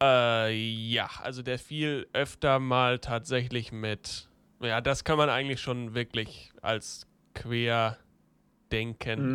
äh, 0.03 0.51
ja, 0.55 1.11
also 1.23 1.43
der 1.43 1.59
fiel 1.59 2.09
öfter 2.15 2.59
mal 2.59 3.01
tatsächlich 3.01 3.71
mit, 3.71 4.31
ja, 4.63 4.81
das 4.81 5.05
kann 5.05 5.19
man 5.19 5.29
eigentlich 5.29 5.61
schon 5.61 5.93
wirklich 5.95 6.53
als 6.63 7.07
Querdenken 7.35 7.99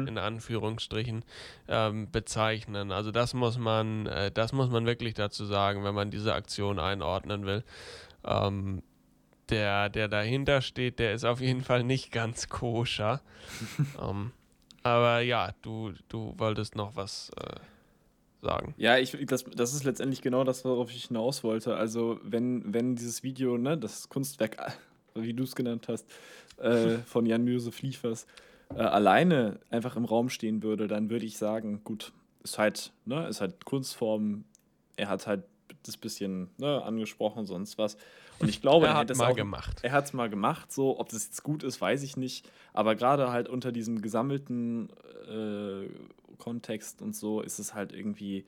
mhm. 0.02 0.08
in 0.08 0.18
Anführungsstrichen 0.18 1.24
ähm, 1.68 2.10
bezeichnen. 2.10 2.92
Also 2.92 3.12
das 3.12 3.36
muss 3.36 3.60
man, 3.60 4.08
äh, 4.08 4.32
das 4.32 4.54
muss 4.54 4.72
man 4.72 4.88
wirklich 4.88 5.14
dazu 5.14 5.46
sagen, 5.46 5.84
wenn 5.84 5.94
man 5.94 6.10
diese 6.10 6.34
Aktion 6.34 6.80
einordnen 6.80 7.46
will. 7.46 7.64
Ähm, 8.24 8.82
der, 9.50 9.90
der 9.90 10.08
dahinter 10.08 10.62
steht, 10.62 11.00
der 11.00 11.14
ist 11.14 11.26
auf 11.26 11.42
jeden 11.42 11.62
Fall 11.62 11.84
nicht 11.84 12.12
ganz 12.12 12.50
koscher. 12.50 13.22
ähm, 14.02 14.32
aber 14.84 15.22
ja, 15.22 15.54
du, 15.62 15.94
du 16.10 16.34
wolltest 16.38 16.76
noch 16.76 16.96
was 16.96 17.32
äh, 17.42 17.56
sagen. 18.42 18.74
Ja, 18.78 18.98
ich, 18.98 19.18
das, 19.26 19.44
das 19.44 19.74
ist 19.74 19.84
letztendlich 19.84 20.22
genau 20.22 20.44
das, 20.44 20.64
worauf 20.64 20.92
ich 20.92 21.06
hinaus 21.06 21.44
wollte. 21.44 21.76
Also, 21.76 22.20
wenn, 22.24 22.74
wenn 22.74 22.96
dieses 22.96 23.24
Video, 23.24 23.58
ne, 23.58 23.78
das 23.78 24.10
Kunstwerk, 24.10 24.58
wie 25.16 25.34
du 25.34 25.44
es 25.44 25.56
genannt 25.56 25.88
hast, 25.88 26.06
äh, 26.58 26.98
von 27.06 27.26
Jan 27.26 27.48
Josef 27.48 27.82
Liefers, 27.82 28.28
äh, 28.74 28.80
alleine 28.80 29.60
einfach 29.70 29.96
im 29.96 30.06
Raum 30.06 30.30
stehen 30.30 30.64
würde, 30.64 30.88
dann 30.88 31.10
würde 31.10 31.26
ich 31.26 31.38
sagen, 31.38 31.82
gut, 31.84 32.14
ist 32.44 32.58
halt, 32.58 32.94
ne, 33.06 33.28
ist 33.28 33.42
halt 33.42 33.66
Kunstform. 33.66 34.46
Er 34.98 35.10
hat 35.10 35.28
halt 35.28 35.44
das 35.84 35.98
bisschen 35.98 36.50
ne, 36.58 36.82
angesprochen, 36.84 37.46
sonst 37.46 37.78
was. 37.78 37.98
Und 38.40 38.50
ich 38.50 38.62
glaube, 38.62 38.88
er, 38.88 38.94
er 38.94 38.98
hat 38.98 39.10
es 39.10 39.18
mal 39.18 39.32
auch, 39.32 39.36
gemacht. 39.36 39.80
Er 39.84 39.92
hat 39.92 40.06
es 40.06 40.14
mal 40.14 40.30
gemacht, 40.30 40.72
so, 40.72 41.00
ob 41.00 41.10
das 41.10 41.26
jetzt 41.26 41.44
gut 41.44 41.64
ist, 41.64 41.80
weiß 41.80 42.04
ich 42.04 42.18
nicht. 42.18 42.50
Aber 42.74 42.96
gerade 42.96 43.32
halt 43.32 43.48
unter 43.48 43.72
diesem 43.72 44.02
gesammelten 44.02 44.90
äh, 45.30 45.88
Kontext 46.38 47.02
und 47.02 47.16
so 47.16 47.42
ist 47.42 47.60
es 47.60 47.74
halt 47.74 47.94
irgendwie, 47.94 48.46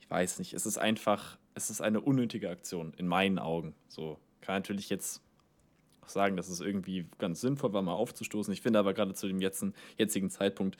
ich 0.00 0.10
weiß 0.10 0.38
nicht, 0.38 0.52
es 0.52 0.66
ist 0.66 0.78
einfach, 0.78 1.38
es 1.54 1.70
ist 1.70 1.80
eine 1.80 2.00
unnötige 2.00 2.50
Aktion, 2.50 2.92
in 2.96 3.06
meinen 3.06 3.38
Augen. 3.38 3.74
So, 3.88 4.18
kann 4.40 4.56
natürlich 4.56 4.90
jetzt 4.90 5.22
auch 6.02 6.08
sagen, 6.08 6.36
dass 6.36 6.48
es 6.48 6.60
irgendwie 6.60 7.06
ganz 7.18 7.40
sinnvoll 7.40 7.72
war, 7.72 7.82
mal 7.82 7.94
aufzustoßen. 7.94 8.52
Ich 8.52 8.60
finde 8.60 8.78
aber 8.78 8.92
gerade 8.92 9.14
zu 9.14 9.26
dem 9.26 9.40
jetzigen, 9.40 9.74
jetzigen 9.96 10.30
Zeitpunkt, 10.30 10.76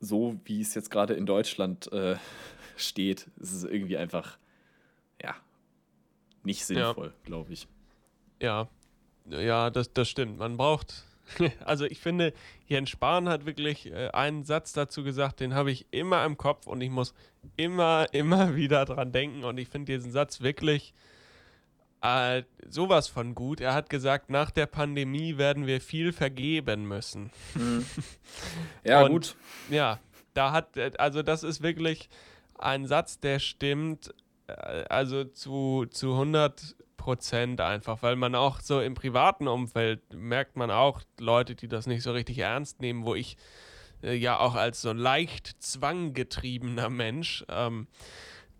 so 0.00 0.38
wie 0.44 0.60
es 0.60 0.74
jetzt 0.74 0.90
gerade 0.90 1.14
in 1.14 1.26
Deutschland 1.26 1.90
äh, 1.92 2.16
steht, 2.76 3.28
ist 3.38 3.52
es 3.52 3.64
irgendwie 3.64 3.96
einfach, 3.96 4.38
ja, 5.22 5.34
nicht 6.42 6.64
sinnvoll, 6.64 7.08
ja. 7.08 7.14
glaube 7.24 7.52
ich. 7.52 7.68
Ja, 8.40 8.68
ja, 9.28 9.70
das, 9.70 9.92
das 9.92 10.08
stimmt. 10.08 10.38
Man 10.38 10.56
braucht, 10.56 11.04
also 11.64 11.84
ich 11.84 12.00
finde, 12.00 12.32
Jens 12.66 12.90
Spahn 12.90 13.28
hat 13.28 13.46
wirklich 13.46 13.86
äh, 13.86 14.08
einen 14.08 14.44
Satz 14.44 14.72
dazu 14.72 15.04
gesagt, 15.04 15.40
den 15.40 15.54
habe 15.54 15.70
ich 15.70 15.86
immer 15.90 16.24
im 16.24 16.36
Kopf 16.36 16.66
und 16.66 16.80
ich 16.80 16.90
muss 16.90 17.14
immer, 17.56 18.06
immer 18.12 18.56
wieder 18.56 18.84
dran 18.84 19.12
denken 19.12 19.44
und 19.44 19.58
ich 19.58 19.68
finde 19.68 19.92
diesen 19.92 20.12
Satz 20.12 20.40
wirklich 20.40 20.94
äh, 22.02 22.42
sowas 22.68 23.08
von 23.08 23.34
gut. 23.34 23.60
Er 23.60 23.74
hat 23.74 23.88
gesagt, 23.88 24.28
nach 24.28 24.50
der 24.50 24.66
Pandemie 24.66 25.38
werden 25.38 25.66
wir 25.66 25.80
viel 25.80 26.12
vergeben 26.12 26.86
müssen. 26.86 27.30
Mhm. 27.54 27.86
Ja, 28.84 29.04
und, 29.04 29.10
gut. 29.12 29.36
Ja, 29.70 30.00
da 30.34 30.50
hat, 30.50 30.76
äh, 30.76 30.90
also 30.98 31.22
das 31.22 31.44
ist 31.44 31.62
wirklich 31.62 32.08
ein 32.62 32.86
Satz, 32.86 33.20
der 33.20 33.38
stimmt, 33.38 34.14
äh, 34.46 34.52
also 34.88 35.24
zu, 35.24 35.86
zu 35.90 36.12
100 36.12 36.76
Prozent 36.96 37.60
einfach, 37.60 38.02
weil 38.02 38.16
man 38.16 38.34
auch 38.34 38.60
so 38.60 38.80
im 38.80 38.94
privaten 38.94 39.48
Umfeld 39.48 40.00
merkt 40.14 40.56
man 40.56 40.70
auch 40.70 41.00
Leute, 41.18 41.56
die 41.56 41.66
das 41.66 41.86
nicht 41.86 42.02
so 42.02 42.12
richtig 42.12 42.38
ernst 42.38 42.80
nehmen, 42.80 43.04
wo 43.04 43.14
ich 43.14 43.36
äh, 44.02 44.14
ja 44.14 44.38
auch 44.38 44.54
als 44.54 44.82
so 44.82 44.92
leicht 44.92 45.48
zwanggetriebener 45.60 46.90
Mensch 46.90 47.44
ähm, 47.48 47.88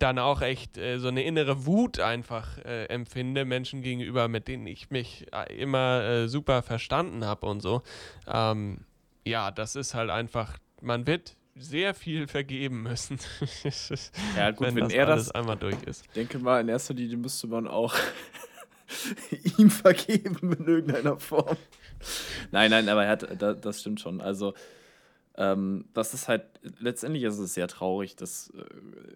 dann 0.00 0.18
auch 0.18 0.42
echt 0.42 0.76
äh, 0.76 0.98
so 0.98 1.08
eine 1.08 1.22
innere 1.22 1.66
Wut 1.66 2.00
einfach 2.00 2.58
äh, 2.58 2.86
empfinde, 2.86 3.44
Menschen 3.44 3.82
gegenüber, 3.82 4.26
mit 4.26 4.48
denen 4.48 4.66
ich 4.66 4.90
mich 4.90 5.26
äh, 5.32 5.54
immer 5.54 6.28
super 6.28 6.62
verstanden 6.62 7.24
habe 7.24 7.46
und 7.46 7.60
so. 7.60 7.82
Ähm, 8.26 8.84
ja, 9.24 9.52
das 9.52 9.76
ist 9.76 9.94
halt 9.94 10.10
einfach, 10.10 10.58
man 10.80 11.06
wird 11.06 11.36
sehr 11.54 11.94
viel 11.94 12.26
vergeben 12.26 12.82
müssen. 12.82 13.18
ja, 14.36 14.50
gut, 14.50 14.66
wenn, 14.66 14.76
wenn 14.76 14.84
das 14.84 14.92
er 14.92 15.06
das 15.06 15.30
einmal 15.30 15.56
durch 15.56 15.82
ist. 15.84 16.04
Ich 16.06 16.12
denke 16.12 16.38
mal, 16.38 16.60
in 16.60 16.68
erster 16.68 16.94
Linie 16.94 17.16
müsste 17.16 17.46
man 17.46 17.66
auch 17.66 17.94
ihm 19.58 19.70
vergeben 19.70 20.52
in 20.52 20.66
irgendeiner 20.66 21.18
Form. 21.18 21.56
Nein, 22.50 22.70
nein, 22.70 22.88
aber 22.88 23.04
er 23.04 23.10
hat, 23.10 23.64
das 23.64 23.80
stimmt 23.80 24.00
schon. 24.00 24.20
Also, 24.20 24.54
ähm, 25.36 25.86
das 25.94 26.14
ist 26.14 26.28
halt, 26.28 26.44
letztendlich 26.78 27.22
ist 27.22 27.38
es 27.38 27.54
sehr 27.54 27.68
traurig, 27.68 28.16
dass, 28.16 28.50
äh, 28.50 28.64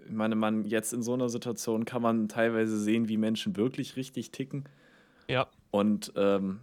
ich 0.07 0.13
meine, 0.13 0.35
man 0.35 0.65
jetzt 0.65 0.93
in 0.93 1.03
so 1.03 1.15
einer 1.15 1.29
Situation 1.29 1.85
kann 1.85 2.03
man 2.03 2.29
teilweise 2.29 2.79
sehen, 2.79 3.09
wie 3.09 3.17
Menschen 3.17 3.57
wirklich 3.57 3.97
richtig 3.97 4.31
ticken. 4.31 4.65
Ja. 5.29 5.49
Und 5.71 6.13
ähm, 6.17 6.61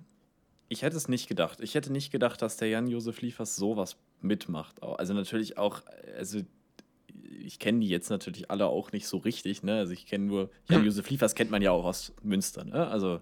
ich 0.69 0.81
hätte 0.81 0.97
es 0.97 1.07
nicht 1.07 1.27
gedacht. 1.27 1.59
Ich 1.61 1.75
hätte 1.75 1.91
nicht 1.91 2.11
gedacht, 2.11 2.41
dass 2.41 2.57
der 2.57 2.69
Jan-Josef 2.69 3.21
Liefers 3.21 3.55
sowas 3.55 3.97
mitmacht. 4.23 4.81
Also 4.83 5.13
natürlich 5.13 5.57
auch, 5.57 5.81
also 6.17 6.39
ich 7.39 7.59
kenne 7.59 7.79
die 7.79 7.89
jetzt 7.89 8.09
natürlich 8.09 8.49
alle 8.49 8.67
auch 8.67 8.91
nicht 8.91 9.07
so 9.07 9.17
richtig, 9.17 9.63
ne? 9.63 9.77
Also 9.77 9.93
ich 9.93 10.05
kenne 10.05 10.25
nur, 10.25 10.49
Jan-Josef 10.69 11.09
Liefers 11.09 11.35
kennt 11.35 11.51
man 11.51 11.61
ja 11.61 11.71
auch 11.71 11.85
aus 11.85 12.13
Münster, 12.23 12.63
ne? 12.63 12.87
Also 12.87 13.21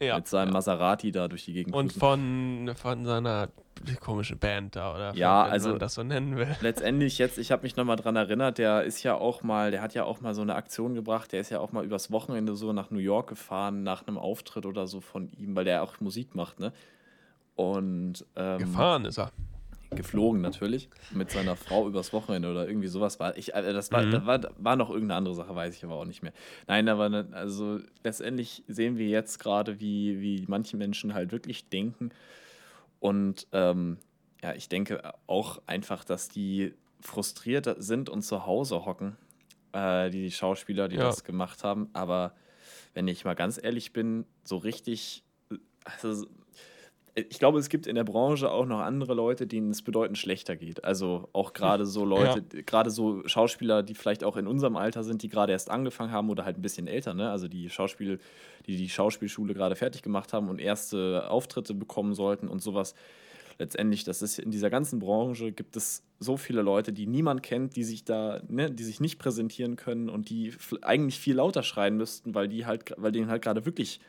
ja, 0.00 0.16
mit 0.16 0.28
seinem 0.28 0.48
ja. 0.48 0.54
Maserati 0.54 1.10
da 1.10 1.28
durch 1.28 1.44
die 1.44 1.52
Gegend. 1.52 1.74
Und 1.74 1.92
von, 1.92 2.70
von 2.76 3.04
seiner 3.04 3.48
komischen 4.00 4.38
Band 4.38 4.76
da, 4.76 4.94
oder? 4.94 5.14
Ja, 5.14 5.44
von, 5.44 5.52
also. 5.52 5.70
Man 5.70 5.78
das 5.78 5.94
so 5.94 6.02
nennen 6.02 6.36
will. 6.36 6.54
Letztendlich 6.60 7.18
jetzt, 7.18 7.38
ich 7.38 7.50
habe 7.50 7.62
mich 7.62 7.76
nochmal 7.76 7.96
dran 7.96 8.16
erinnert, 8.16 8.58
der 8.58 8.84
ist 8.84 9.02
ja 9.02 9.14
auch 9.14 9.42
mal, 9.42 9.70
der 9.70 9.82
hat 9.82 9.94
ja 9.94 10.04
auch 10.04 10.20
mal 10.20 10.34
so 10.34 10.42
eine 10.42 10.54
Aktion 10.54 10.94
gebracht, 10.94 11.32
der 11.32 11.40
ist 11.40 11.50
ja 11.50 11.60
auch 11.60 11.72
mal 11.72 11.84
übers 11.84 12.10
Wochenende 12.10 12.54
so 12.54 12.72
nach 12.72 12.90
New 12.90 12.98
York 12.98 13.28
gefahren, 13.28 13.82
nach 13.82 14.06
einem 14.06 14.18
Auftritt 14.18 14.66
oder 14.66 14.86
so 14.86 15.00
von 15.00 15.30
ihm, 15.30 15.56
weil 15.56 15.64
der 15.64 15.82
auch 15.82 16.00
Musik 16.00 16.34
macht, 16.34 16.60
ne? 16.60 16.72
Und. 17.56 18.24
Ähm, 18.36 18.58
gefahren 18.58 19.04
ist 19.04 19.18
er 19.18 19.32
geflogen 19.90 20.40
natürlich 20.40 20.88
mit 21.12 21.30
seiner 21.30 21.56
Frau 21.56 21.88
übers 21.88 22.12
Wochenende 22.12 22.50
oder 22.50 22.68
irgendwie 22.68 22.88
sowas 22.88 23.18
war 23.20 23.36
ich 23.36 23.52
das 23.52 23.90
war, 23.90 24.02
mhm. 24.02 24.10
da 24.10 24.26
war 24.26 24.40
war 24.58 24.76
noch 24.76 24.90
irgendeine 24.90 25.16
andere 25.16 25.34
Sache 25.34 25.54
weiß 25.54 25.74
ich 25.74 25.84
aber 25.84 25.94
auch 25.94 26.04
nicht 26.04 26.22
mehr 26.22 26.32
nein 26.66 26.88
aber 26.88 27.26
also 27.32 27.80
letztendlich 28.04 28.64
sehen 28.68 28.98
wir 28.98 29.08
jetzt 29.08 29.38
gerade 29.38 29.80
wie 29.80 30.20
wie 30.20 30.44
manche 30.46 30.76
Menschen 30.76 31.14
halt 31.14 31.32
wirklich 31.32 31.68
denken 31.68 32.10
und 33.00 33.46
ähm, 33.52 33.98
ja 34.42 34.52
ich 34.54 34.68
denke 34.68 35.14
auch 35.26 35.62
einfach 35.66 36.04
dass 36.04 36.28
die 36.28 36.74
frustriert 37.00 37.76
sind 37.78 38.10
und 38.10 38.22
zu 38.22 38.44
Hause 38.44 38.84
hocken 38.84 39.16
äh, 39.72 40.10
die, 40.10 40.24
die 40.24 40.32
Schauspieler 40.32 40.88
die 40.88 40.96
ja. 40.96 41.04
das 41.04 41.24
gemacht 41.24 41.64
haben 41.64 41.88
aber 41.94 42.34
wenn 42.92 43.08
ich 43.08 43.24
mal 43.24 43.34
ganz 43.34 43.58
ehrlich 43.62 43.92
bin 43.92 44.26
so 44.44 44.58
richtig 44.58 45.22
also 46.02 46.26
ich 47.28 47.38
glaube, 47.38 47.58
es 47.58 47.68
gibt 47.68 47.86
in 47.86 47.94
der 47.94 48.04
Branche 48.04 48.50
auch 48.50 48.66
noch 48.66 48.80
andere 48.80 49.14
Leute, 49.14 49.46
denen 49.46 49.70
es 49.70 49.82
bedeutend 49.82 50.18
schlechter 50.18 50.56
geht. 50.56 50.84
Also 50.84 51.28
auch 51.32 51.52
gerade 51.52 51.86
so 51.86 52.04
Leute, 52.06 52.44
ja. 52.52 52.62
gerade 52.62 52.90
so 52.90 53.22
Schauspieler, 53.26 53.82
die 53.82 53.94
vielleicht 53.94 54.24
auch 54.24 54.36
in 54.36 54.46
unserem 54.46 54.76
Alter 54.76 55.04
sind, 55.04 55.22
die 55.22 55.28
gerade 55.28 55.52
erst 55.52 55.70
angefangen 55.70 56.12
haben 56.12 56.30
oder 56.30 56.44
halt 56.44 56.58
ein 56.58 56.62
bisschen 56.62 56.86
älter, 56.86 57.14
ne? 57.14 57.30
Also 57.30 57.48
die 57.48 57.70
Schauspiel, 57.70 58.18
die 58.66 58.76
die 58.76 58.88
Schauspielschule 58.88 59.54
gerade 59.54 59.76
fertig 59.76 60.02
gemacht 60.02 60.32
haben 60.32 60.48
und 60.48 60.60
erste 60.60 61.28
Auftritte 61.30 61.74
bekommen 61.74 62.14
sollten 62.14 62.48
und 62.48 62.62
sowas. 62.62 62.94
Letztendlich, 63.58 64.04
das 64.04 64.22
ist 64.22 64.38
in 64.38 64.52
dieser 64.52 64.70
ganzen 64.70 65.00
Branche 65.00 65.50
gibt 65.50 65.76
es 65.76 66.04
so 66.20 66.36
viele 66.36 66.62
Leute, 66.62 66.92
die 66.92 67.06
niemand 67.06 67.42
kennt, 67.42 67.74
die 67.74 67.82
sich 67.82 68.04
da, 68.04 68.40
ne, 68.48 68.70
die 68.70 68.84
sich 68.84 69.00
nicht 69.00 69.18
präsentieren 69.18 69.74
können 69.74 70.08
und 70.08 70.30
die 70.30 70.52
eigentlich 70.82 71.18
viel 71.18 71.34
lauter 71.34 71.64
schreien 71.64 71.96
müssten, 71.96 72.34
weil 72.34 72.46
die 72.46 72.66
halt, 72.66 72.94
weil 72.96 73.10
denen 73.10 73.28
halt 73.28 73.42
gerade 73.42 73.66
wirklich 73.66 74.00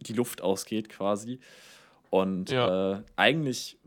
die 0.00 0.14
Luft 0.14 0.42
ausgeht 0.42 0.88
quasi. 0.88 1.38
Und 2.10 2.50
ja. 2.50 2.94
äh, 2.94 3.02
eigentlich, 3.16 3.78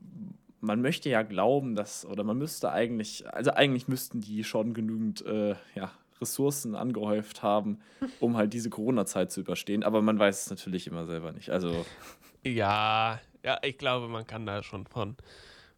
man 0.61 0.81
möchte 0.81 1.09
ja 1.09 1.23
glauben, 1.23 1.75
dass, 1.75 2.05
oder 2.05 2.23
man 2.23 2.37
müsste 2.37 2.71
eigentlich, 2.71 3.31
also 3.33 3.51
eigentlich 3.51 3.87
müssten 3.87 4.21
die 4.21 4.43
schon 4.43 4.73
genügend 4.73 5.25
äh, 5.25 5.55
ja, 5.75 5.91
Ressourcen 6.21 6.75
angehäuft 6.75 7.43
haben, 7.43 7.79
um 8.19 8.37
halt 8.37 8.53
diese 8.53 8.69
Corona-Zeit 8.69 9.31
zu 9.31 9.41
überstehen. 9.41 9.83
Aber 9.83 10.01
man 10.01 10.19
weiß 10.19 10.43
es 10.45 10.49
natürlich 10.49 10.87
immer 10.87 11.05
selber 11.05 11.31
nicht. 11.31 11.49
Also. 11.49 11.85
Ja, 12.43 13.19
ja, 13.43 13.57
ich 13.63 13.77
glaube, 13.77 14.07
man 14.07 14.27
kann 14.27 14.45
da 14.45 14.63
schon 14.63 14.85
von, 14.85 15.15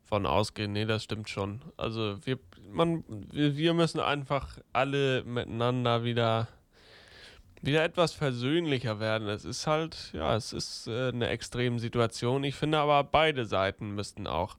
von 0.03 0.25
ausgehen. 0.25 0.73
Nee, 0.73 0.85
das 0.85 1.03
stimmt 1.03 1.29
schon. 1.29 1.61
Also 1.77 2.17
wir, 2.25 2.39
man, 2.71 3.03
wir, 3.31 3.55
wir 3.55 3.73
müssen 3.73 3.99
einfach 3.99 4.59
alle 4.73 5.23
miteinander 5.23 6.03
wieder 6.03 6.47
wieder 7.61 7.83
etwas 7.83 8.13
versöhnlicher 8.13 8.99
werden. 8.99 9.27
Es 9.27 9.45
ist 9.45 9.67
halt, 9.67 10.11
ja, 10.13 10.35
es 10.35 10.53
ist 10.53 10.87
äh, 10.87 11.09
eine 11.09 11.27
extreme 11.27 11.79
Situation. 11.79 12.43
Ich 12.43 12.55
finde 12.55 12.79
aber, 12.79 13.03
beide 13.03 13.45
Seiten 13.45 13.91
müssten 13.91 14.27
auch 14.27 14.57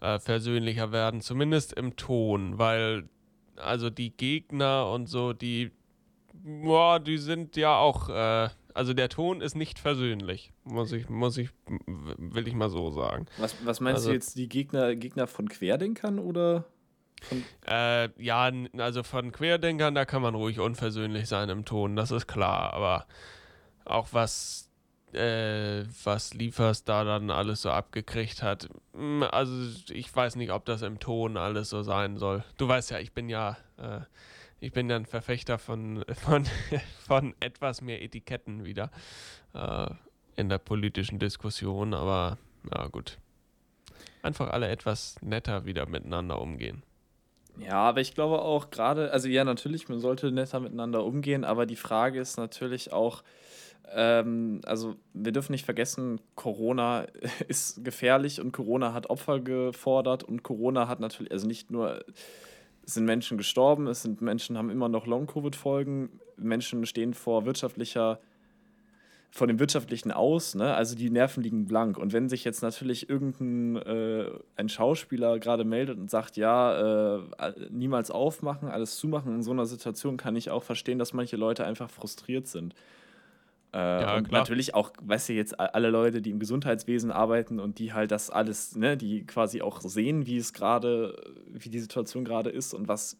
äh, 0.00 0.18
versöhnlicher 0.18 0.92
werden, 0.92 1.20
zumindest 1.20 1.72
im 1.72 1.96
Ton, 1.96 2.58
weil 2.58 3.08
also 3.56 3.90
die 3.90 4.10
Gegner 4.10 4.90
und 4.90 5.08
so, 5.08 5.32
die, 5.32 5.70
boah, 6.32 7.00
die 7.00 7.18
sind 7.18 7.56
ja 7.56 7.76
auch, 7.76 8.08
äh, 8.08 8.48
also 8.74 8.92
der 8.92 9.08
Ton 9.08 9.40
ist 9.40 9.54
nicht 9.54 9.78
versöhnlich, 9.78 10.52
muss 10.64 10.92
ich, 10.92 11.08
muss 11.08 11.38
ich, 11.38 11.50
will 11.86 12.48
ich 12.48 12.54
mal 12.54 12.70
so 12.70 12.90
sagen. 12.90 13.26
Was, 13.38 13.54
was 13.64 13.80
meinst 13.80 13.98
also, 13.98 14.08
du 14.10 14.14
jetzt, 14.14 14.36
die 14.36 14.48
Gegner, 14.48 14.94
Gegner 14.96 15.26
von 15.26 15.48
Querdenkern 15.48 16.18
oder? 16.18 16.64
Äh, 17.66 18.08
ja, 18.22 18.50
also 18.78 19.02
von 19.02 19.32
Querdenkern, 19.32 19.94
da 19.94 20.04
kann 20.04 20.22
man 20.22 20.34
ruhig 20.34 20.60
unversöhnlich 20.60 21.28
sein 21.28 21.48
im 21.48 21.64
Ton, 21.64 21.96
das 21.96 22.10
ist 22.10 22.26
klar. 22.26 22.72
Aber 22.72 23.06
auch 23.84 24.08
was, 24.12 24.70
äh, 25.12 25.84
was 26.04 26.34
Liefers 26.34 26.84
da 26.84 27.04
dann 27.04 27.30
alles 27.30 27.62
so 27.62 27.70
abgekriegt 27.70 28.42
hat, 28.42 28.68
hm, 28.92 29.22
also 29.22 29.54
ich 29.90 30.14
weiß 30.14 30.36
nicht, 30.36 30.52
ob 30.52 30.64
das 30.64 30.82
im 30.82 30.98
Ton 31.00 31.36
alles 31.36 31.70
so 31.70 31.82
sein 31.82 32.18
soll. 32.18 32.44
Du 32.56 32.68
weißt 32.68 32.90
ja, 32.90 32.98
ich 32.98 33.12
bin 33.12 33.28
ja, 33.28 33.56
äh, 33.78 34.00
ich 34.60 34.72
bin 34.72 34.88
ja 34.88 34.96
ein 34.96 35.06
Verfechter 35.06 35.58
von, 35.58 36.04
von, 36.14 36.46
von 37.06 37.34
etwas 37.40 37.80
mehr 37.80 38.02
Etiketten 38.02 38.64
wieder 38.64 38.90
äh, 39.54 39.88
in 40.36 40.48
der 40.48 40.58
politischen 40.58 41.18
Diskussion, 41.18 41.94
aber 41.94 42.38
ja 42.72 42.86
gut. 42.88 43.18
Einfach 44.22 44.48
alle 44.48 44.68
etwas 44.68 45.16
netter 45.20 45.66
wieder 45.66 45.86
miteinander 45.86 46.40
umgehen. 46.40 46.82
Ja, 47.58 47.76
aber 47.76 48.00
ich 48.00 48.14
glaube 48.14 48.42
auch 48.42 48.70
gerade, 48.70 49.12
also 49.12 49.28
ja, 49.28 49.44
natürlich, 49.44 49.88
man 49.88 50.00
sollte 50.00 50.32
netter 50.32 50.60
miteinander 50.60 51.04
umgehen, 51.04 51.44
aber 51.44 51.66
die 51.66 51.76
Frage 51.76 52.20
ist 52.20 52.36
natürlich 52.36 52.92
auch, 52.92 53.22
ähm, 53.92 54.60
also 54.64 54.96
wir 55.12 55.32
dürfen 55.32 55.52
nicht 55.52 55.64
vergessen, 55.64 56.20
Corona 56.34 57.06
ist 57.48 57.84
gefährlich 57.84 58.40
und 58.40 58.52
Corona 58.52 58.92
hat 58.92 59.08
Opfer 59.08 59.40
gefordert 59.40 60.24
und 60.24 60.42
Corona 60.42 60.88
hat 60.88 61.00
natürlich, 61.00 61.32
also 61.32 61.46
nicht 61.46 61.70
nur 61.70 62.04
sind 62.86 63.06
Menschen 63.06 63.38
gestorben, 63.38 63.86
es 63.86 64.02
sind 64.02 64.20
Menschen 64.20 64.58
haben 64.58 64.68
immer 64.68 64.88
noch 64.88 65.06
Long-Covid-Folgen, 65.06 66.20
Menschen 66.36 66.84
stehen 66.86 67.14
vor 67.14 67.46
wirtschaftlicher 67.46 68.18
von 69.34 69.48
dem 69.48 69.58
Wirtschaftlichen 69.58 70.12
aus, 70.12 70.54
ne? 70.54 70.74
also 70.74 70.94
die 70.94 71.10
Nerven 71.10 71.42
liegen 71.42 71.66
blank. 71.66 71.98
Und 71.98 72.12
wenn 72.12 72.28
sich 72.28 72.44
jetzt 72.44 72.62
natürlich 72.62 73.10
irgendein 73.10 73.82
äh, 73.82 74.30
ein 74.54 74.68
Schauspieler 74.68 75.40
gerade 75.40 75.64
meldet 75.64 75.98
und 75.98 76.08
sagt, 76.08 76.36
ja, 76.36 77.16
äh, 77.16 77.20
niemals 77.68 78.12
aufmachen, 78.12 78.68
alles 78.68 78.96
zumachen, 78.96 79.34
in 79.34 79.42
so 79.42 79.50
einer 79.50 79.66
Situation 79.66 80.16
kann 80.16 80.36
ich 80.36 80.50
auch 80.50 80.62
verstehen, 80.62 81.00
dass 81.00 81.12
manche 81.14 81.36
Leute 81.36 81.66
einfach 81.66 81.90
frustriert 81.90 82.46
sind. 82.46 82.76
Äh, 83.72 83.78
ja, 83.78 84.16
und 84.16 84.28
klar. 84.28 84.42
natürlich 84.42 84.72
auch, 84.72 84.92
weißt 85.02 85.30
du, 85.30 85.32
jetzt 85.32 85.58
alle 85.58 85.90
Leute, 85.90 86.22
die 86.22 86.30
im 86.30 86.38
Gesundheitswesen 86.38 87.10
arbeiten 87.10 87.58
und 87.58 87.80
die 87.80 87.92
halt 87.92 88.12
das 88.12 88.30
alles, 88.30 88.76
ne, 88.76 88.96
die 88.96 89.26
quasi 89.26 89.62
auch 89.62 89.80
sehen, 89.80 90.26
wie 90.26 90.36
es 90.36 90.52
gerade, 90.52 91.34
wie 91.48 91.70
die 91.70 91.80
Situation 91.80 92.24
gerade 92.24 92.50
ist 92.50 92.72
und 92.72 92.86
was, 92.86 93.16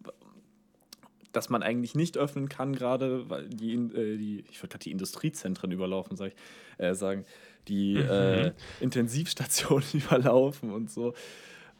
dass 1.34 1.50
man 1.50 1.62
eigentlich 1.62 1.94
nicht 1.94 2.16
öffnen 2.16 2.48
kann, 2.48 2.74
gerade 2.74 3.28
weil 3.28 3.48
die, 3.48 3.74
äh, 3.74 4.16
die 4.16 4.44
ich 4.50 4.62
wollte 4.62 4.74
gerade 4.74 4.84
die 4.84 4.90
Industriezentren 4.92 5.70
überlaufen, 5.72 6.16
sag 6.16 6.28
ich, 6.28 6.34
äh, 6.78 6.94
sagen, 6.94 7.24
die 7.68 7.94
mhm. 7.94 8.08
äh, 8.08 8.52
Intensivstationen 8.80 9.86
überlaufen 9.92 10.70
und 10.70 10.90
so. 10.90 11.14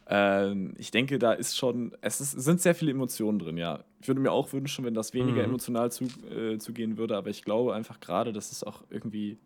Ähm, 0.07 0.75
ich 0.77 0.91
denke, 0.91 1.19
da 1.19 1.33
ist 1.33 1.57
schon, 1.57 1.97
es 2.03 2.21
ist, 2.21 2.33
sind 2.33 2.61
sehr 2.61 2.75
viele 2.75 2.91
Emotionen 2.91 3.39
drin, 3.39 3.57
ja. 3.57 3.85
Ich 4.03 4.09
würde 4.09 4.21
mir 4.21 4.33
auch 4.33 4.53
wünschen, 4.53 4.85
wenn 4.85 4.93
das 4.93 5.15
weniger 5.15 5.39
mhm. 5.39 5.51
emotional 5.51 5.91
zu, 5.91 6.05
äh, 6.31 6.59
zugehen 6.59 6.99
würde, 6.99 7.17
aber 7.17 7.31
ich 7.31 7.43
glaube 7.43 7.75
einfach 7.75 8.01
gerade, 8.01 8.33
dass 8.33 8.53
es 8.53 8.65
auch 8.65 8.83
irgendwie. 8.91 9.39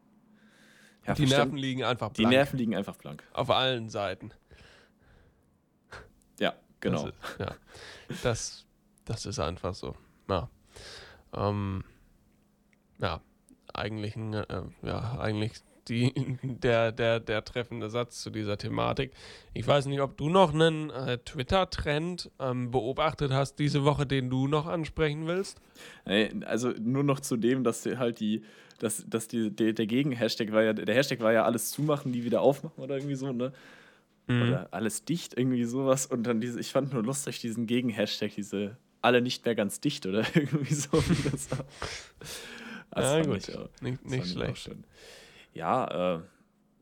Ja, 1.06 1.14
die 1.14 1.26
Nerven 1.26 1.56
liegen 1.56 1.84
einfach 1.84 2.10
blank. 2.10 2.16
Die 2.16 2.36
Nerven 2.36 2.58
liegen 2.58 2.74
einfach 2.74 2.96
blank. 2.96 3.22
Auf 3.32 3.50
allen 3.50 3.88
Seiten. 3.88 4.32
Ja, 6.40 6.54
genau. 6.80 7.04
Das 7.04 7.14
ist, 7.14 7.38
ja. 7.38 7.54
Das, 8.22 8.66
das 9.08 9.26
ist 9.26 9.38
einfach 9.38 9.74
so. 9.74 9.94
Ja. 10.28 10.50
Ähm, 11.34 11.84
ja, 13.00 13.20
eigentlich, 13.72 14.16
äh, 14.16 14.62
ja, 14.82 15.18
eigentlich 15.18 15.52
die, 15.88 16.12
der, 16.42 16.92
der, 16.92 17.20
der 17.20 17.44
treffende 17.44 17.88
Satz 17.88 18.22
zu 18.22 18.30
dieser 18.30 18.58
Thematik. 18.58 19.12
Ich 19.54 19.66
weiß 19.66 19.86
nicht, 19.86 20.00
ob 20.00 20.16
du 20.16 20.28
noch 20.28 20.52
einen 20.52 20.90
äh, 20.90 21.18
Twitter-Trend 21.18 22.30
ähm, 22.38 22.70
beobachtet 22.70 23.32
hast 23.32 23.58
diese 23.58 23.84
Woche, 23.84 24.06
den 24.06 24.28
du 24.28 24.46
noch 24.46 24.66
ansprechen 24.66 25.26
willst. 25.26 25.60
Also 26.44 26.70
nur 26.80 27.04
noch 27.04 27.20
zu 27.20 27.36
dem, 27.36 27.64
dass 27.64 27.86
halt 27.86 28.20
die, 28.20 28.42
dass, 28.78 29.04
dass 29.08 29.28
die, 29.28 29.50
der, 29.50 29.72
der 29.72 29.86
Gegen-Hashtag 29.86 30.52
war 30.52 30.62
ja, 30.62 30.72
der 30.72 30.94
Hashtag 30.94 31.20
war 31.20 31.32
ja 31.32 31.44
alles 31.44 31.70
zumachen, 31.70 32.12
die 32.12 32.24
wieder 32.24 32.42
aufmachen 32.42 32.82
oder 32.82 32.96
irgendwie 32.96 33.16
so, 33.16 33.32
ne? 33.32 33.52
Mhm. 34.26 34.42
Oder 34.42 34.68
alles 34.72 35.04
dicht, 35.04 35.38
irgendwie 35.38 35.64
sowas. 35.64 36.04
Und 36.04 36.24
dann 36.24 36.40
diese, 36.40 36.60
ich 36.60 36.70
fand 36.72 36.92
nur 36.92 37.02
lustig 37.02 37.40
diesen 37.40 37.66
Gegen-Hashtag, 37.66 38.34
diese 38.34 38.76
alle 39.08 39.22
nicht 39.22 39.44
mehr 39.46 39.54
ganz 39.54 39.80
dicht 39.80 40.06
oder 40.06 40.20
irgendwie 40.34 40.74
so. 40.74 40.92
Wie 40.92 41.30
das 41.30 41.50
war. 41.50 41.64
Das 42.90 43.04
ja, 43.04 43.22
gut. 43.22 43.56
Auch, 43.56 43.80
nicht, 43.80 44.04
nicht 44.04 44.26
schlecht. 44.28 44.70
Ja, 45.54 46.16
äh, 46.16 46.20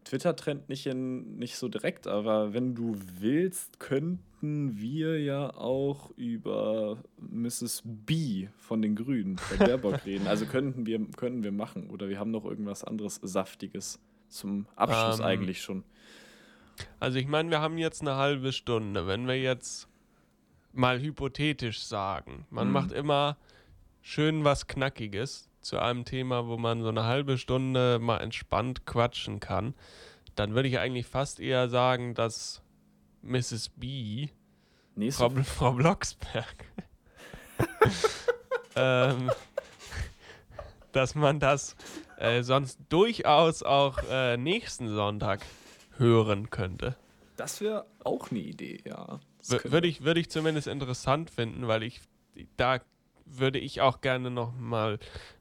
Twitter-Trend 0.05 0.69
nicht, 0.69 0.87
nicht 0.87 1.57
so 1.57 1.69
direkt, 1.69 2.07
aber 2.07 2.53
wenn 2.53 2.75
du 2.75 2.97
willst, 3.19 3.81
könnten 3.81 4.77
wir 4.77 5.21
ja 5.21 5.55
auch 5.55 6.11
über 6.17 6.99
Mrs. 7.19 7.83
B 7.85 8.49
von 8.59 8.83
den 8.83 8.97
Grünen, 8.97 9.37
bei 9.51 9.67
Baerbock 9.67 10.05
reden. 10.07 10.27
Also 10.27 10.47
könnten 10.47 10.87
wir, 10.87 11.05
könnten 11.17 11.45
wir 11.45 11.53
machen. 11.53 11.91
Oder 11.91 12.09
wir 12.09 12.19
haben 12.19 12.31
noch 12.31 12.45
irgendwas 12.45 12.85
anderes 12.85 13.21
Saftiges 13.23 14.01
zum 14.29 14.67
Abschluss 14.75 15.21
um, 15.21 15.21
ähm. 15.23 15.27
eigentlich 15.27 15.63
schon. 15.63 15.85
Also 17.01 17.19
ich 17.19 17.27
meine, 17.27 17.51
wir 17.51 17.61
haben 17.61 17.79
jetzt 17.79 18.03
eine 18.03 18.17
halbe 18.17 18.53
Stunde. 18.53 19.07
Wenn 19.07 19.27
wir 19.27 19.41
jetzt 19.41 19.89
mal 20.77 21.01
hypothetisch 21.01 21.83
sagen, 21.83 22.47
man 22.51 22.69
mhm. 22.69 22.73
macht 22.73 22.93
immer 22.93 23.37
schön 24.03 24.45
was 24.45 24.67
Knackiges 24.67 25.49
zu 25.61 25.79
einem 25.79 26.05
Thema, 26.05 26.47
wo 26.47 26.57
man 26.57 26.83
so 26.83 26.89
eine 26.89 27.05
halbe 27.05 27.39
Stunde 27.39 27.99
mal 27.99 28.19
entspannt 28.19 28.87
quatschen 28.87 29.41
kann, 29.41 29.75
dann 30.37 30.55
würde 30.55 30.69
ich 30.69 30.79
eigentlich 30.79 31.07
fast 31.07 31.41
eher 31.41 31.69
sagen, 31.69 32.15
dass 32.15 32.63
Mrs. 33.23 33.71
B, 33.71 34.29
nee, 34.95 35.11
Frau, 35.11 35.31
Frau 35.31 35.73
Blocksberg, 35.73 36.55
ähm, 38.77 39.31
dass 40.93 41.15
man 41.15 41.41
das 41.41 41.75
äh, 42.19 42.43
sonst 42.43 42.79
durchaus 42.89 43.63
auch 43.63 43.99
äh, 44.09 44.37
nächsten 44.37 44.89
Sonntag 44.89 45.41
hören 45.97 46.51
könnte. 46.51 46.97
Das 47.37 47.61
wäre 47.61 47.87
auch 48.05 48.31
eine 48.31 48.41
Idee, 48.41 48.81
ja. 48.85 49.21
Würde 49.49 49.87
ich, 49.87 50.03
würd 50.03 50.19
ich 50.19 50.31
zumindest 50.31 50.67
interessant 50.67 51.31
finden, 51.31 51.69
weil 51.69 51.83
ich 51.83 52.01
da 52.57 52.81
würde 53.25 53.59
ich 53.59 53.81
auch 53.81 54.01
gerne 54.01 54.31
noch 54.31 54.55
mal 54.57 54.99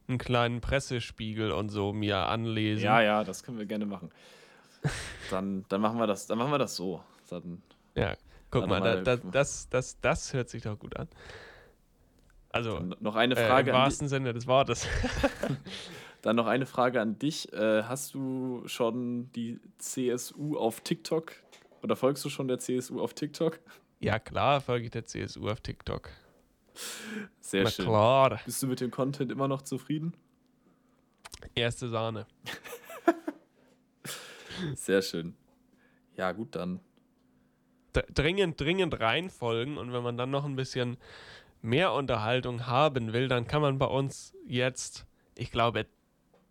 einen 0.07 0.17
kleinen 0.17 0.61
Pressespiegel 0.61 1.51
und 1.51 1.69
so 1.69 1.93
mir 1.93 2.17
anlesen. 2.27 2.83
Ja, 2.83 3.01
ja, 3.01 3.23
das 3.23 3.43
können 3.43 3.57
wir 3.57 3.65
gerne 3.65 3.85
machen. 3.85 4.11
Dann, 5.31 5.65
dann 5.67 5.81
machen 5.81 5.97
wir 5.97 6.05
das, 6.05 6.27
dann 6.27 6.37
machen 6.37 6.51
wir 6.51 6.59
das 6.59 6.75
so. 6.75 7.01
Dann, 7.31 7.63
ja, 7.95 8.13
guck 8.51 8.67
mal, 8.67 8.79
mal 8.79 9.03
da, 9.03 9.15
da, 9.15 9.29
das, 9.31 9.67
das, 9.67 9.99
das 9.99 10.31
hört 10.31 10.47
sich 10.47 10.61
doch 10.61 10.77
gut 10.77 10.95
an. 10.95 11.07
Also 12.51 12.79
noch 12.99 13.15
eine 13.15 13.35
Frage. 13.35 13.71
Äh, 13.71 13.73
Im 13.73 13.79
wahrsten 13.79 14.07
Sinne 14.07 14.31
des 14.31 14.45
Wortes. 14.45 14.87
dann 16.21 16.35
noch 16.35 16.45
eine 16.45 16.67
Frage 16.67 17.01
an 17.01 17.17
dich. 17.17 17.51
Äh, 17.51 17.81
hast 17.83 18.13
du 18.13 18.61
schon 18.67 19.31
die 19.31 19.59
CSU 19.79 20.55
auf 20.55 20.81
TikTok 20.81 21.33
oder 21.81 21.95
folgst 21.95 22.23
du 22.23 22.29
schon 22.29 22.47
der 22.47 22.59
CSU 22.59 23.01
auf 23.01 23.15
TikTok? 23.15 23.59
Ja, 24.05 24.19
klar, 24.19 24.61
folge 24.61 24.85
ich 24.85 24.91
der 24.91 25.07
CSU 25.07 25.49
auf 25.49 25.61
TikTok. 25.61 26.11
Sehr 27.39 27.63
Na 27.63 27.71
schön. 27.71 27.85
Klar. 27.85 28.39
Bist 28.45 28.61
du 28.61 28.67
mit 28.67 28.79
dem 28.79 28.91
Content 28.91 29.31
immer 29.31 29.47
noch 29.47 29.63
zufrieden? 29.63 30.13
Erste 31.55 31.89
Sahne. 31.89 32.27
Sehr 34.75 35.01
schön. 35.01 35.35
Ja, 36.17 36.33
gut, 36.33 36.53
dann. 36.53 36.81
Dringend, 38.13 38.61
dringend 38.61 38.99
reinfolgen 38.99 39.79
und 39.79 39.91
wenn 39.91 40.03
man 40.03 40.17
dann 40.17 40.29
noch 40.29 40.45
ein 40.45 40.55
bisschen 40.55 40.97
mehr 41.63 41.91
Unterhaltung 41.91 42.67
haben 42.67 43.11
will, 43.11 43.27
dann 43.27 43.47
kann 43.47 43.63
man 43.63 43.79
bei 43.79 43.87
uns 43.87 44.35
jetzt, 44.45 45.07
ich 45.35 45.49
glaube, 45.49 45.87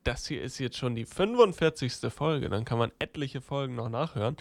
das 0.05 0.27
hier 0.27 0.43
ist 0.43 0.59
jetzt 0.59 0.77
schon 0.77 0.95
die 0.95 1.07
45. 1.07 2.13
Folge. 2.13 2.49
Dann 2.49 2.65
kann 2.65 2.79
man 2.79 2.93
etliche 2.99 3.41
Folgen 3.41 3.75
noch 3.75 3.89
nachhören 3.89 4.37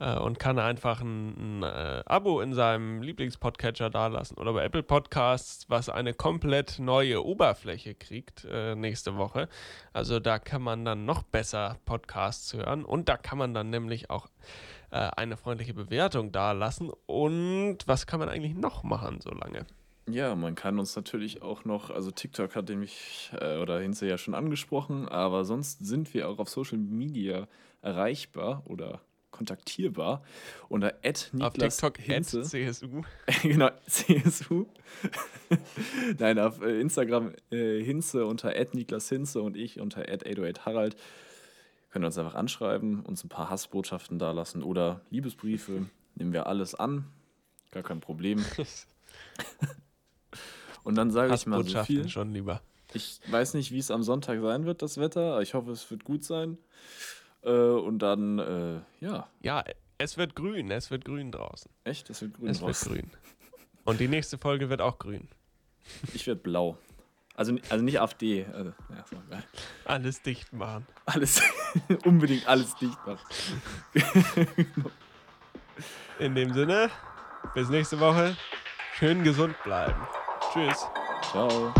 äh, 0.00 0.16
und 0.16 0.38
kann 0.38 0.58
einfach 0.58 1.00
ein, 1.00 1.60
ein 1.60 1.62
äh, 1.62 2.02
Abo 2.06 2.40
in 2.40 2.54
seinem 2.54 3.02
Lieblingspodcatcher 3.02 3.90
dalassen 3.90 4.38
oder 4.38 4.52
bei 4.52 4.64
Apple 4.64 4.82
Podcasts, 4.82 5.68
was 5.68 5.88
eine 5.88 6.14
komplett 6.14 6.78
neue 6.78 7.24
Oberfläche 7.24 7.94
kriegt 7.94 8.46
äh, 8.50 8.74
nächste 8.74 9.16
Woche. 9.16 9.48
Also 9.92 10.18
da 10.18 10.38
kann 10.38 10.62
man 10.62 10.84
dann 10.84 11.04
noch 11.04 11.22
besser 11.22 11.76
Podcasts 11.84 12.52
hören 12.54 12.84
und 12.84 13.08
da 13.08 13.16
kann 13.16 13.38
man 13.38 13.54
dann 13.54 13.70
nämlich 13.70 14.10
auch 14.10 14.28
äh, 14.90 14.96
eine 14.96 15.36
freundliche 15.36 15.74
Bewertung 15.74 16.32
dalassen. 16.32 16.90
Und 17.06 17.78
was 17.86 18.06
kann 18.06 18.20
man 18.20 18.28
eigentlich 18.28 18.54
noch 18.54 18.82
machen 18.82 19.20
so 19.20 19.30
lange? 19.30 19.66
Ja, 20.08 20.34
man 20.34 20.54
kann 20.54 20.78
uns 20.78 20.96
natürlich 20.96 21.42
auch 21.42 21.64
noch, 21.64 21.90
also 21.90 22.10
TikTok 22.10 22.56
hat 22.56 22.68
mich 22.70 23.30
äh, 23.40 23.58
oder 23.58 23.80
Hinze 23.80 24.06
ja 24.06 24.18
schon 24.18 24.34
angesprochen, 24.34 25.08
aber 25.08 25.44
sonst 25.44 25.84
sind 25.86 26.12
wir 26.12 26.28
auch 26.28 26.38
auf 26.38 26.48
Social 26.48 26.78
Media 26.78 27.46
erreichbar 27.82 28.62
oder 28.66 29.00
kontaktierbar 29.30 30.22
unter 30.68 30.94
Auf 31.40 31.54
TikTok 31.54 31.98
Hinze. 31.98 32.42
CSU. 32.42 33.02
genau, 33.42 33.70
CSU. 33.86 34.66
Nein, 36.18 36.38
auf 36.38 36.62
äh, 36.62 36.80
Instagram 36.80 37.34
äh, 37.50 37.82
Hinze 37.82 38.26
unter 38.26 38.52
Niklas 38.72 39.08
Hinze 39.08 39.42
und 39.42 39.56
ich 39.56 39.80
unter 39.80 40.02
808 40.02 40.66
Harald. 40.66 40.96
Können 41.90 42.04
uns 42.04 42.16
einfach 42.18 42.34
anschreiben, 42.34 43.00
uns 43.00 43.24
ein 43.24 43.28
paar 43.28 43.50
Hassbotschaften 43.50 44.18
dalassen 44.18 44.62
oder 44.62 45.00
Liebesbriefe. 45.10 45.86
Nehmen 46.14 46.32
wir 46.32 46.46
alles 46.46 46.74
an. 46.74 47.06
Gar 47.70 47.82
kein 47.82 48.00
Problem. 48.00 48.44
Und 50.84 50.96
dann 50.96 51.10
sage 51.10 51.34
ich 51.34 51.46
mal 51.46 51.64
so 51.64 51.84
viel. 51.84 52.08
schon 52.08 52.32
lieber. 52.32 52.60
Ich 52.94 53.20
weiß 53.28 53.54
nicht, 53.54 53.72
wie 53.72 53.78
es 53.78 53.90
am 53.90 54.02
Sonntag 54.02 54.40
sein 54.40 54.66
wird, 54.66 54.82
das 54.82 54.98
Wetter. 54.98 55.40
Ich 55.40 55.54
hoffe, 55.54 55.70
es 55.70 55.90
wird 55.90 56.04
gut 56.04 56.24
sein. 56.24 56.58
Äh, 57.42 57.50
und 57.50 58.00
dann, 58.00 58.38
äh, 58.38 58.80
ja. 59.00 59.28
Ja, 59.40 59.64
es 59.98 60.16
wird 60.18 60.34
grün. 60.34 60.70
Es 60.70 60.90
wird 60.90 61.04
grün 61.04 61.32
draußen. 61.32 61.70
Echt? 61.84 62.10
Es 62.10 62.20
wird 62.22 62.34
grün 62.34 62.48
es 62.48 62.58
draußen. 62.58 62.70
Es 62.70 62.90
wird 62.90 63.08
grün. 63.08 63.10
Und 63.84 64.00
die 64.00 64.08
nächste 64.08 64.38
Folge 64.38 64.68
wird 64.68 64.80
auch 64.80 64.98
grün. 64.98 65.28
Ich 66.14 66.26
werde 66.26 66.40
blau. 66.40 66.78
Also, 67.34 67.56
also 67.70 67.84
nicht 67.84 68.00
AfD. 68.00 68.44
Also, 68.52 68.72
ja. 68.90 69.42
Alles 69.84 70.22
dicht 70.22 70.52
machen. 70.52 70.86
Alles, 71.06 71.40
unbedingt 72.04 72.46
alles 72.46 72.74
dicht 72.76 72.98
machen. 73.06 73.26
In 76.18 76.34
dem 76.34 76.52
Sinne, 76.52 76.90
bis 77.54 77.68
nächste 77.70 77.98
Woche. 77.98 78.36
Schön 78.98 79.24
gesund 79.24 79.56
bleiben. 79.64 80.00
Tschüss. 80.52 80.86
Ciao. 81.30 81.72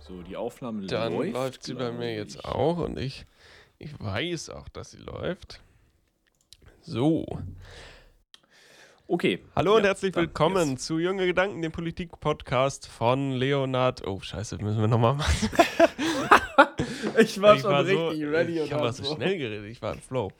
So, 0.00 0.22
die 0.22 0.36
Aufnahme 0.36 0.84
Dann 0.86 1.12
läuft, 1.12 1.32
läuft 1.32 1.62
sie 1.62 1.74
bei 1.74 1.92
mir 1.92 2.10
ich. 2.10 2.16
jetzt 2.16 2.44
auch 2.44 2.78
und 2.78 2.98
ich, 2.98 3.24
ich 3.78 4.00
weiß 4.00 4.50
auch, 4.50 4.68
dass 4.68 4.90
sie 4.90 4.98
läuft. 4.98 5.60
So. 6.88 7.26
Okay. 9.08 9.40
Hallo 9.56 9.74
und 9.74 9.82
Ja, 9.82 9.88
herzlich 9.88 10.12
dann 10.12 10.22
willkommen 10.22 10.70
jetzt. 10.70 10.86
zu 10.86 11.00
Junge 11.00 11.26
Gedanken, 11.26 11.60
dem 11.60 11.72
Politik-Podcast 11.72 12.86
von 12.86 13.32
Leonard. 13.32 14.06
Oh, 14.06 14.20
scheiße, 14.20 14.56
müssen 14.58 14.80
wir 14.80 14.86
nochmal 14.86 15.14
machen. 15.14 15.50
Ich 17.18 17.40
war 17.40 17.54
ich 17.54 17.62
schon 17.62 17.70
war 17.70 17.84
so, 17.84 18.08
richtig 18.08 18.26
ready 18.26 18.58
Ich 18.58 18.62
und 18.64 18.72
habe 18.72 18.88
hab 18.88 18.94
so 18.94 19.14
schnell 19.16 19.36
geredet, 19.38 19.66
ich 19.70 19.80
war 19.82 19.94
im 19.94 20.00
Flow. 20.00 20.30